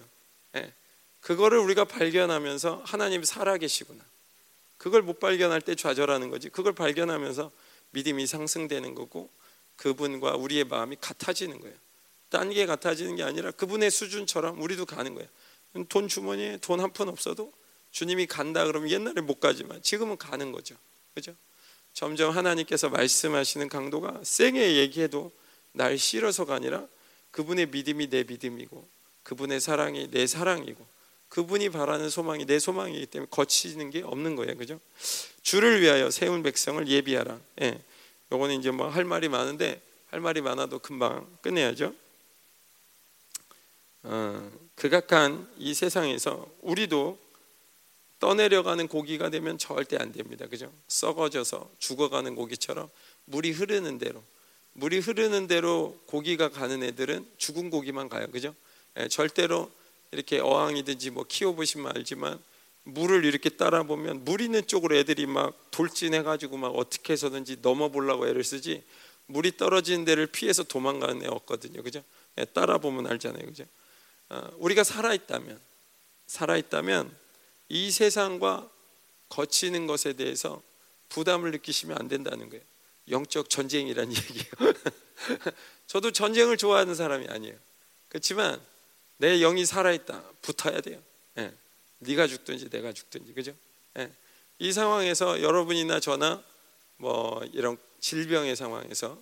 예. 0.57 0.73
그거를 1.21 1.59
우리가 1.59 1.85
발견하면서 1.85 2.83
하나님 2.87 3.25
살아계시구나. 3.25 4.03
그걸 4.79 5.03
못 5.03 5.21
발견할 5.21 5.61
때 5.61 5.75
좌절하는 5.75 6.31
거지. 6.31 6.49
그걸 6.49 6.73
발견하면서 6.75 7.51
믿음이 7.91 8.27
상승되는 8.27 8.95
거고 8.95 9.31
그분과 9.77 10.37
우리의 10.37 10.65
마음이 10.65 10.97
같아지는 11.01 11.61
거예요. 11.61 11.75
딴 12.29 12.51
게 12.51 12.67
같아지는 12.67 13.17
게 13.17 13.23
아니라 13.23 13.51
그분의 13.53 13.91
수준처럼 13.91 14.61
우리도 14.61 14.85
가는 14.87 15.15
거예요. 15.15 15.29
돈 15.89 16.09
주머니에 16.09 16.59
돈 16.59 16.81
한 16.81 16.93
푼 16.93 17.09
없어도 17.09 17.53
주님이 17.93 18.27
간다 18.27 18.65
그러면 18.67 18.91
옛날에 18.91 19.21
못 19.21 19.41
가지만 19.41 19.81
지금은 19.83 20.17
가는 20.19 20.53
거죠. 20.53 20.75
그죠? 21.15 21.35
점점 21.95 22.37
하나님께서 22.37 22.89
말씀하시는 22.91 23.69
강도가 23.69 24.21
생에 24.23 24.77
얘기해도 24.77 25.33
날 25.73 25.97
싫어서가 25.99 26.55
아니라 26.55 26.87
그분의 27.31 27.67
믿음이 27.67 28.09
내 28.11 28.25
믿음이고 28.25 28.87
그분의 29.23 29.61
사랑이 29.61 30.11
내 30.11 30.27
사랑이고 30.27 30.87
그분이 31.29 31.71
바라는 31.71 32.09
소망이 32.09 32.47
내 32.47 32.59
소망이기 32.59 33.07
때문에 33.07 33.29
거치는 33.31 33.91
게 33.91 34.03
없는 34.03 34.37
거예요. 34.37 34.57
그죠? 34.57 34.81
주를 35.43 35.81
위하여 35.81 36.11
세운 36.11 36.43
백성을 36.43 36.87
예비하라. 36.87 37.39
예. 37.63 37.83
요거는 38.33 38.59
이제 38.59 38.71
뭐 38.71 38.89
할 38.89 39.05
말이 39.05 39.29
많은데 39.29 39.81
할 40.11 40.21
말이 40.21 40.41
많아도 40.41 40.79
금방 40.79 41.27
끝내야죠. 41.43 41.95
어, 44.05 44.51
극악한 44.77 45.49
이 45.59 45.75
세상에서 45.75 46.49
우리도 46.63 47.19
떠내려가는 48.19 48.89
고기가 48.89 49.31
되면 49.31 49.59
절대 49.59 49.97
안 49.97 50.13
됩니다. 50.13 50.47
그죠? 50.47 50.73
썩어져서 50.89 51.71
죽어가는 51.79 52.35
고기처럼 52.35 52.89
물이 53.27 53.51
흐르는 53.51 53.99
대로 53.99 54.23
물이 54.73 55.01
흐르는 55.01 55.47
대로 55.47 55.99
고기가 56.07 56.49
가는 56.51 56.83
애들은 56.83 57.27
죽은 57.37 57.71
고기만 57.71 58.09
가요. 58.09 58.27
그죠? 58.29 58.55
예, 58.99 59.09
절대로 59.09 59.71
이렇게 60.13 60.39
어항이든지 60.41 61.11
뭐 61.11 61.25
키워보시면 61.27 61.93
알지만 61.97 62.43
물을 62.85 63.25
이렇게 63.25 63.51
따라 63.51 63.83
보면 63.83 64.25
물 64.25 64.41
있는 64.41 64.67
쪽으로 64.67 64.97
애들이 64.97 65.27
막 65.27 65.71
돌진해 65.71 66.23
가지고 66.23 66.57
막 66.57 66.69
어떻게 66.69 67.13
해서든지 67.15 67.59
넘어 67.61 67.89
보려고 67.89 68.29
애를 68.29 68.45
쓰지 68.45 68.85
물이 69.27 69.57
떨어지는 69.57 70.05
데를 70.05 70.27
피해서 70.27 70.63
도망가는 70.63 71.25
애 71.25 71.27
없거든요. 71.27 71.83
그죠? 71.83 72.03
예, 72.39 72.45
따라 72.45 72.79
보면 72.79 73.07
알잖아요. 73.09 73.45
그죠? 73.45 73.65
어, 74.29 74.49
우리가 74.59 74.85
살아 74.85 75.13
있다면 75.15 75.61
살아 76.27 76.57
있다면 76.57 77.15
이 77.69 77.91
세상과 77.91 78.71
거치는 79.29 79.87
것에 79.87 80.13
대해서 80.13 80.63
부담을 81.09 81.51
느끼시면 81.51 81.99
안 81.99 82.09
된다는 82.09 82.49
거예요. 82.51 82.63
영적 83.11 83.51
전쟁이란 83.51 84.11
얘기예요. 84.15 84.75
저도 85.87 86.11
전쟁을 86.13 86.57
좋아하는 86.57 86.95
사람이 86.95 87.27
아니에요. 87.29 87.57
그렇지만 88.09 88.61
내 89.19 89.39
영이 89.39 89.65
살아있다. 89.65 90.23
붙어야 90.43 90.81
돼요. 90.81 91.03
예. 91.39 91.53
네가 91.99 92.27
죽든지 92.27 92.69
내가 92.71 92.93
죽든지 92.93 93.33
그죠? 93.33 93.55
예. 93.99 94.11
이 94.59 94.73
상황에서 94.73 95.43
여러분이나 95.43 96.01
저나 96.01 96.43
뭐 96.99 97.43
이런 97.53 97.77
질병의 98.01 98.57
상황에서 98.57 99.19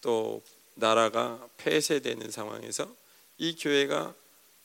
또 0.00 0.42
나라가 0.74 1.48
폐쇄되는 1.58 2.30
상황에서 2.30 2.94
이 3.38 3.56
교회가 3.56 4.14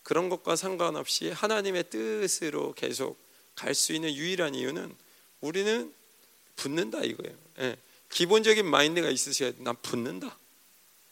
그런 0.03 0.29
것과 0.29 0.55
상관없이 0.55 1.29
하나님의 1.29 1.89
뜻으로 1.89 2.73
계속 2.73 3.17
갈 3.55 3.75
수 3.75 3.93
있는 3.93 4.13
유일한 4.13 4.55
이유는 4.55 4.95
우리는 5.41 5.93
붙는다 6.55 7.03
이거예요. 7.03 7.37
예. 7.59 7.77
기본적인 8.09 8.65
마인드가 8.65 9.09
있으셔야 9.09 9.51
돼. 9.51 9.57
난 9.59 9.75
붙는다. 9.81 10.37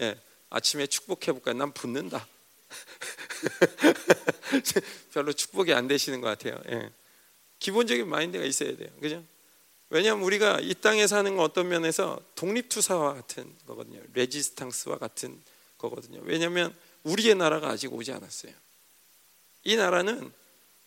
예. 0.01 0.19
아침에 0.49 0.87
축복해 0.87 1.33
볼까요? 1.33 1.55
난 1.55 1.71
붙는다. 1.73 2.27
별로 5.13 5.33
축복이 5.33 5.73
안 5.73 5.87
되시는 5.87 6.21
것 6.21 6.27
같아요. 6.27 6.61
예. 6.69 6.91
기본적인 7.59 8.07
마인드가 8.07 8.43
있어야 8.43 8.75
돼요. 8.75 8.89
그죠? 9.01 9.23
왜냐하면 9.89 10.25
우리가 10.25 10.59
이 10.59 10.73
땅에 10.73 11.07
사는 11.07 11.35
건 11.35 11.45
어떤 11.45 11.69
면에서 11.69 12.19
독립투사와 12.35 13.13
같은 13.13 13.55
거거든요. 13.65 14.01
레지스탕스와 14.13 14.97
같은 14.97 15.41
거거든요. 15.77 16.19
왜냐하면 16.23 16.75
우리의 17.03 17.35
나라가 17.35 17.69
아직 17.69 17.93
오지 17.93 18.11
않았어요. 18.11 18.51
이 19.63 19.75
나라는 19.75 20.31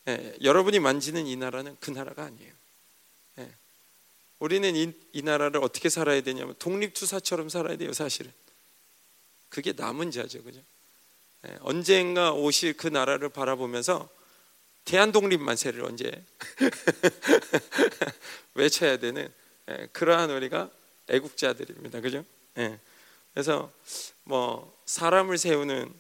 예, 0.09 0.37
여러분이 0.43 0.81
만지는 0.81 1.27
이 1.27 1.37
나라는 1.37 1.77
그 1.81 1.91
나라가 1.91 2.25
아니에요. 2.25 2.53
예. 3.39 3.49
우리는 4.39 4.77
이, 4.77 4.93
이 5.13 5.23
나라를 5.23 5.63
어떻게 5.63 5.89
살아야 5.89 6.21
되냐면 6.23 6.55
독립투사처럼 6.59 7.49
살아야 7.49 7.77
돼요. 7.77 7.93
사실은 7.93 8.33
그게 9.49 9.73
남은 9.73 10.11
자죠, 10.11 10.43
그죠? 10.43 10.61
예, 11.49 11.57
언젠가 11.61 12.33
오실 12.33 12.75
그 12.75 12.87
나라를 12.87 13.31
바라보면서 13.31 14.09
대한 14.85 15.13
독립 15.13 15.41
만세를 15.41 15.85
언제 15.85 16.11
외쳐야 18.55 18.99
되는 18.99 19.33
예, 19.69 19.89
그러한 19.93 20.31
우리가 20.31 20.71
애국자들입니다, 21.09 22.01
그죠? 22.01 22.25
예, 22.59 22.79
그래서 23.33 23.71
뭐 24.25 24.77
사람을 24.87 25.39
세우는 25.39 25.93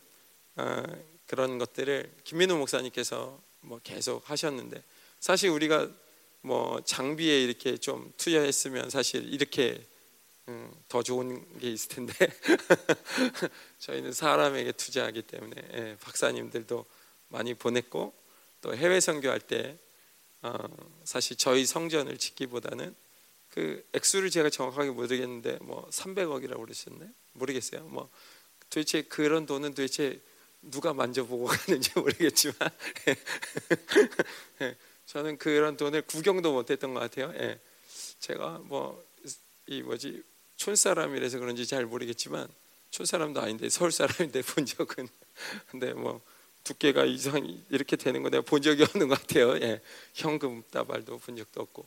어, 0.56 0.82
그런 1.26 1.58
것들을 1.58 2.10
김민우 2.24 2.56
목사님께서 2.56 3.40
뭐 3.60 3.80
계속 3.82 4.28
하셨는데 4.28 4.82
사실 5.20 5.50
우리가 5.50 5.88
뭐 6.42 6.80
장비에 6.84 7.42
이렇게 7.42 7.76
좀 7.76 8.12
투여했으면 8.16 8.90
사실 8.90 9.32
이렇게 9.32 9.80
음, 10.50 10.68
더 10.88 11.00
좋은 11.00 11.58
게 11.60 11.70
있을 11.70 11.90
텐데 11.90 12.12
저희는 13.78 14.12
사람에게 14.12 14.72
투자하기 14.72 15.22
때문에 15.22 15.54
예, 15.74 15.96
박사님들도 16.00 16.84
많이 17.28 17.54
보냈고 17.54 18.12
또 18.60 18.74
해외 18.74 18.98
선교할 18.98 19.38
때 19.38 19.78
어, 20.42 20.56
사실 21.04 21.36
저희 21.36 21.64
성전을 21.64 22.18
짓기보다는 22.18 22.96
그 23.50 23.86
액수를 23.92 24.30
제가 24.30 24.50
정확하게 24.50 24.90
모르겠는데 24.90 25.58
뭐 25.60 25.88
300억이라고 25.90 26.60
그러셨네 26.60 27.08
모르겠어요. 27.34 27.84
뭐 27.84 28.10
도대체 28.68 29.02
그런 29.02 29.46
돈은 29.46 29.74
도대체 29.74 30.20
누가 30.62 30.92
만져보고 30.92 31.44
가는지 31.46 31.92
모르겠지만 31.94 32.58
예, 34.62 34.76
저는 35.06 35.38
그런 35.38 35.76
돈을 35.76 36.02
구경도 36.02 36.52
못했던 36.52 36.92
것 36.92 36.98
같아요. 36.98 37.32
예, 37.36 37.60
제가 38.18 38.58
뭐 38.64 39.10
이 39.70 39.82
뭐지 39.82 40.20
촌 40.60 40.76
사람이라서 40.76 41.38
그런지 41.38 41.66
잘 41.66 41.86
모르겠지만 41.86 42.46
촌 42.90 43.06
사람도 43.06 43.40
아닌데 43.40 43.70
서울 43.70 43.90
사람인데 43.90 44.42
본 44.42 44.66
적은 44.66 45.08
근데 45.70 45.94
뭐 45.96 46.20
두께가 46.64 47.06
이상 47.06 47.64
이렇게 47.70 47.96
되는 47.96 48.22
거 48.22 48.28
내가 48.28 48.42
본 48.42 48.60
적이 48.60 48.82
없는 48.82 49.08
것 49.08 49.18
같아요. 49.18 49.54
예, 49.56 49.80
현금 50.12 50.62
다발도 50.70 51.16
본 51.16 51.36
적도 51.38 51.62
없고 51.62 51.86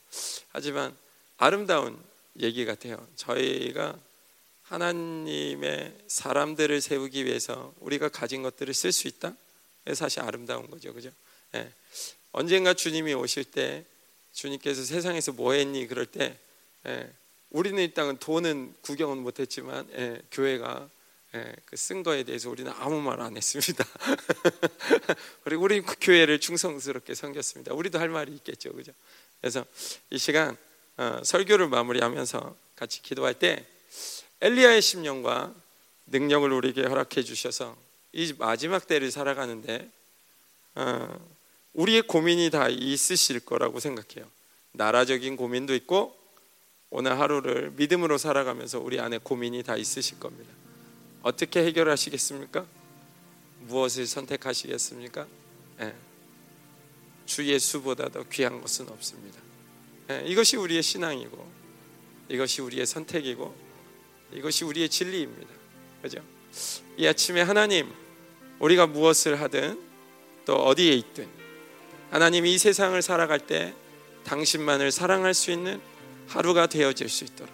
하지만 0.50 0.98
아름다운 1.38 2.04
얘기 2.40 2.66
같아요. 2.66 3.08
저희가 3.16 3.96
하나님의 4.64 5.96
사람들을 6.08 6.82
세우기 6.82 7.26
위해서 7.26 7.76
우리가 7.80 8.10
가진 8.10 8.42
것들을 8.42 8.74
쓸 8.74 8.92
수 8.92 9.08
있다. 9.08 9.36
사실 9.94 10.22
아름다운 10.22 10.68
거죠, 10.68 10.96
그죠? 10.96 11.12
예. 11.54 11.72
언젠가 12.32 12.74
주님이 12.74 13.14
오실 13.14 13.44
때 13.44 13.86
주님께서 14.32 14.84
세상에서 14.84 15.34
뭐 15.34 15.54
했니 15.54 15.86
그럴 15.86 16.08
때 16.08 16.40
예. 16.88 17.14
우리는 17.54 17.82
일단 17.82 18.18
돈은 18.18 18.74
구경은 18.82 19.20
못했지만 19.20 19.88
예. 19.94 20.22
교회가 20.32 20.90
예. 21.36 21.56
그쓴 21.66 22.02
거에 22.02 22.24
대해서 22.24 22.50
우리는 22.50 22.72
아무 22.78 23.00
말 23.00 23.22
안 23.22 23.38
했습니다. 23.38 23.86
그리고 25.46 25.64
우리 25.64 25.82
그 25.82 25.96
교회를 26.02 26.40
충성스럽게 26.40 27.14
섬겼습니다. 27.14 27.76
우리도 27.76 28.00
할 28.00 28.10
말이 28.10 28.34
있겠죠, 28.34 28.74
그죠? 28.74 28.92
그래서 29.40 29.64
이 30.10 30.18
시간 30.18 30.58
어, 30.98 31.22
설교를 31.24 31.68
마무리하면서 31.68 32.56
같이 32.76 33.04
기도할 33.04 33.36
때 33.36 33.66
엘리야의 34.42 34.82
심령과 34.82 35.54
능력을 36.08 36.52
우리에게 36.52 36.84
허락해 36.86 37.22
주셔서 37.22 37.78
이 38.14 38.34
마지막 38.40 38.88
때를 38.88 39.12
살아가는데 39.12 39.90
어, 40.74 41.30
우리의 41.74 42.02
고민이 42.04 42.50
다 42.50 42.68
있으실 42.68 43.42
거라고 43.42 43.80
생각해요. 43.80 44.28
나라적인 44.72 45.38
고민도 45.38 45.76
있고 45.76 46.23
오늘 46.96 47.20
하루를 47.20 47.72
믿음으로 47.72 48.20
살아가면서 48.20 48.80
우리 48.80 49.00
안에 49.00 49.18
고민이 49.18 49.64
다 49.64 49.76
있으실 49.76 50.20
겁니다. 50.20 50.54
어떻게 51.24 51.66
해결하시겠습니까? 51.66 52.68
무엇을 53.62 54.06
선택하시겠습니까? 54.06 55.26
예. 55.82 55.96
주 57.26 57.48
예수보다 57.48 58.10
더 58.10 58.24
귀한 58.30 58.62
것은 58.62 58.90
없습니다. 58.90 59.40
예, 60.12 60.24
이것이 60.28 60.56
우리의 60.56 60.84
신앙이고 60.84 61.52
이것이 62.30 62.62
우리의 62.62 62.86
선택이고 62.86 63.56
이것이 64.34 64.64
우리의 64.64 64.88
진리입니다. 64.88 65.52
그죠? 66.04 66.20
이 66.96 67.08
아침에 67.08 67.42
하나님 67.42 67.92
우리가 68.60 68.86
무엇을 68.86 69.42
하든 69.42 69.82
또 70.46 70.58
어디에 70.58 70.94
있든 70.94 71.28
하나님 72.12 72.46
이 72.46 72.56
세상을 72.60 73.02
살아갈 73.02 73.40
때 73.40 73.74
당신만을 74.26 74.92
사랑할 74.92 75.34
수 75.34 75.50
있는 75.50 75.82
하루가 76.28 76.68
되어질 76.68 77.10
수 77.10 77.24
있도록 77.24 77.52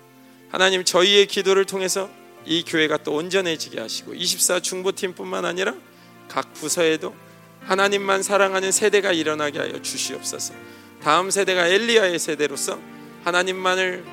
하나님 0.49 0.83
저희의 0.83 1.27
기도를 1.27 1.65
통해서 1.65 2.09
이 2.45 2.63
교회가 2.63 2.97
또 2.97 3.13
온전해지게 3.13 3.79
하시고 3.79 4.13
24 4.13 4.61
중보팀뿐만 4.61 5.45
아니라 5.45 5.75
각 6.27 6.53
부서에도 6.53 7.13
하나님만 7.61 8.23
사랑하는 8.23 8.71
세대가 8.71 9.11
일어나게 9.11 9.59
하여 9.59 9.81
주시옵소서. 9.81 10.53
다음 11.03 11.29
세대가 11.29 11.67
엘리야의 11.67 12.17
세대로서 12.17 12.79
하나님만을 13.23 14.05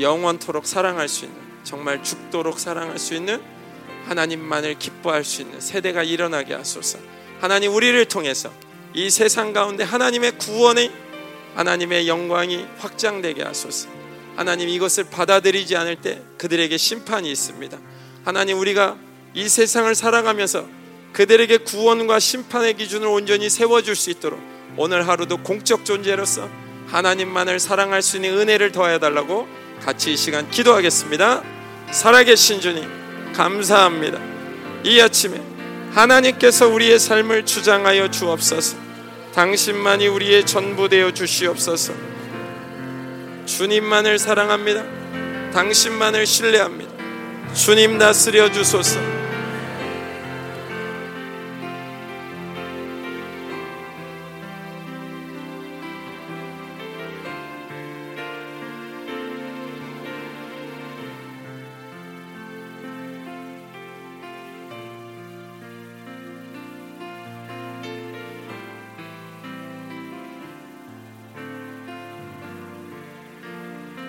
영원토록 0.00 0.66
사랑할 0.66 1.08
수 1.08 1.24
있는 1.24 1.40
정말 1.62 2.02
죽도록 2.02 2.58
사랑할 2.58 2.98
수 2.98 3.14
있는 3.14 3.40
하나님만을 4.06 4.78
기뻐할 4.78 5.24
수 5.24 5.42
있는 5.42 5.60
세대가 5.60 6.02
일어나게 6.02 6.54
하소서. 6.54 6.98
하나님 7.40 7.74
우리를 7.74 8.02
통해서 8.06 8.52
이 8.94 9.10
세상 9.10 9.52
가운데 9.52 9.84
하나님의 9.84 10.38
구원의 10.38 10.90
하나님의 11.56 12.06
영광이 12.06 12.66
확장되게 12.78 13.42
하소서. 13.42 13.88
하나님 14.36 14.68
이것을 14.68 15.04
받아들이지 15.10 15.74
않을 15.76 15.96
때 15.96 16.20
그들에게 16.36 16.76
심판이 16.76 17.30
있습니다. 17.32 17.78
하나님 18.24 18.58
우리가 18.58 18.96
이 19.34 19.48
세상을 19.48 19.94
살아가면서 19.94 20.66
그들에게 21.12 21.58
구원과 21.58 22.18
심판의 22.18 22.74
기준을 22.74 23.08
온전히 23.08 23.48
세워줄 23.48 23.96
수 23.96 24.10
있도록 24.10 24.38
오늘 24.76 25.08
하루도 25.08 25.38
공적 25.38 25.86
존재로서 25.86 26.48
하나님만을 26.88 27.58
사랑할 27.58 28.02
수 28.02 28.16
있는 28.16 28.38
은혜를 28.38 28.72
더해 28.72 28.98
달라고 28.98 29.48
같이 29.80 30.12
이 30.12 30.16
시간 30.16 30.50
기도하겠습니다. 30.50 31.42
살아계신 31.90 32.60
주님 32.60 32.84
감사합니다. 33.32 34.20
이 34.84 35.00
아침에 35.00 35.40
하나님께서 35.92 36.68
우리의 36.68 36.98
삶을 36.98 37.46
주장하여 37.46 38.10
주옵소서. 38.10 38.85
당신만이 39.36 40.08
우리의 40.08 40.46
전부 40.46 40.88
되어 40.88 41.10
주시옵소서. 41.10 41.92
주님만을 43.44 44.18
사랑합니다. 44.18 44.82
당신만을 45.52 46.24
신뢰합니다. 46.24 46.90
주님 47.52 47.98
다스려 47.98 48.50
주소서. 48.50 49.15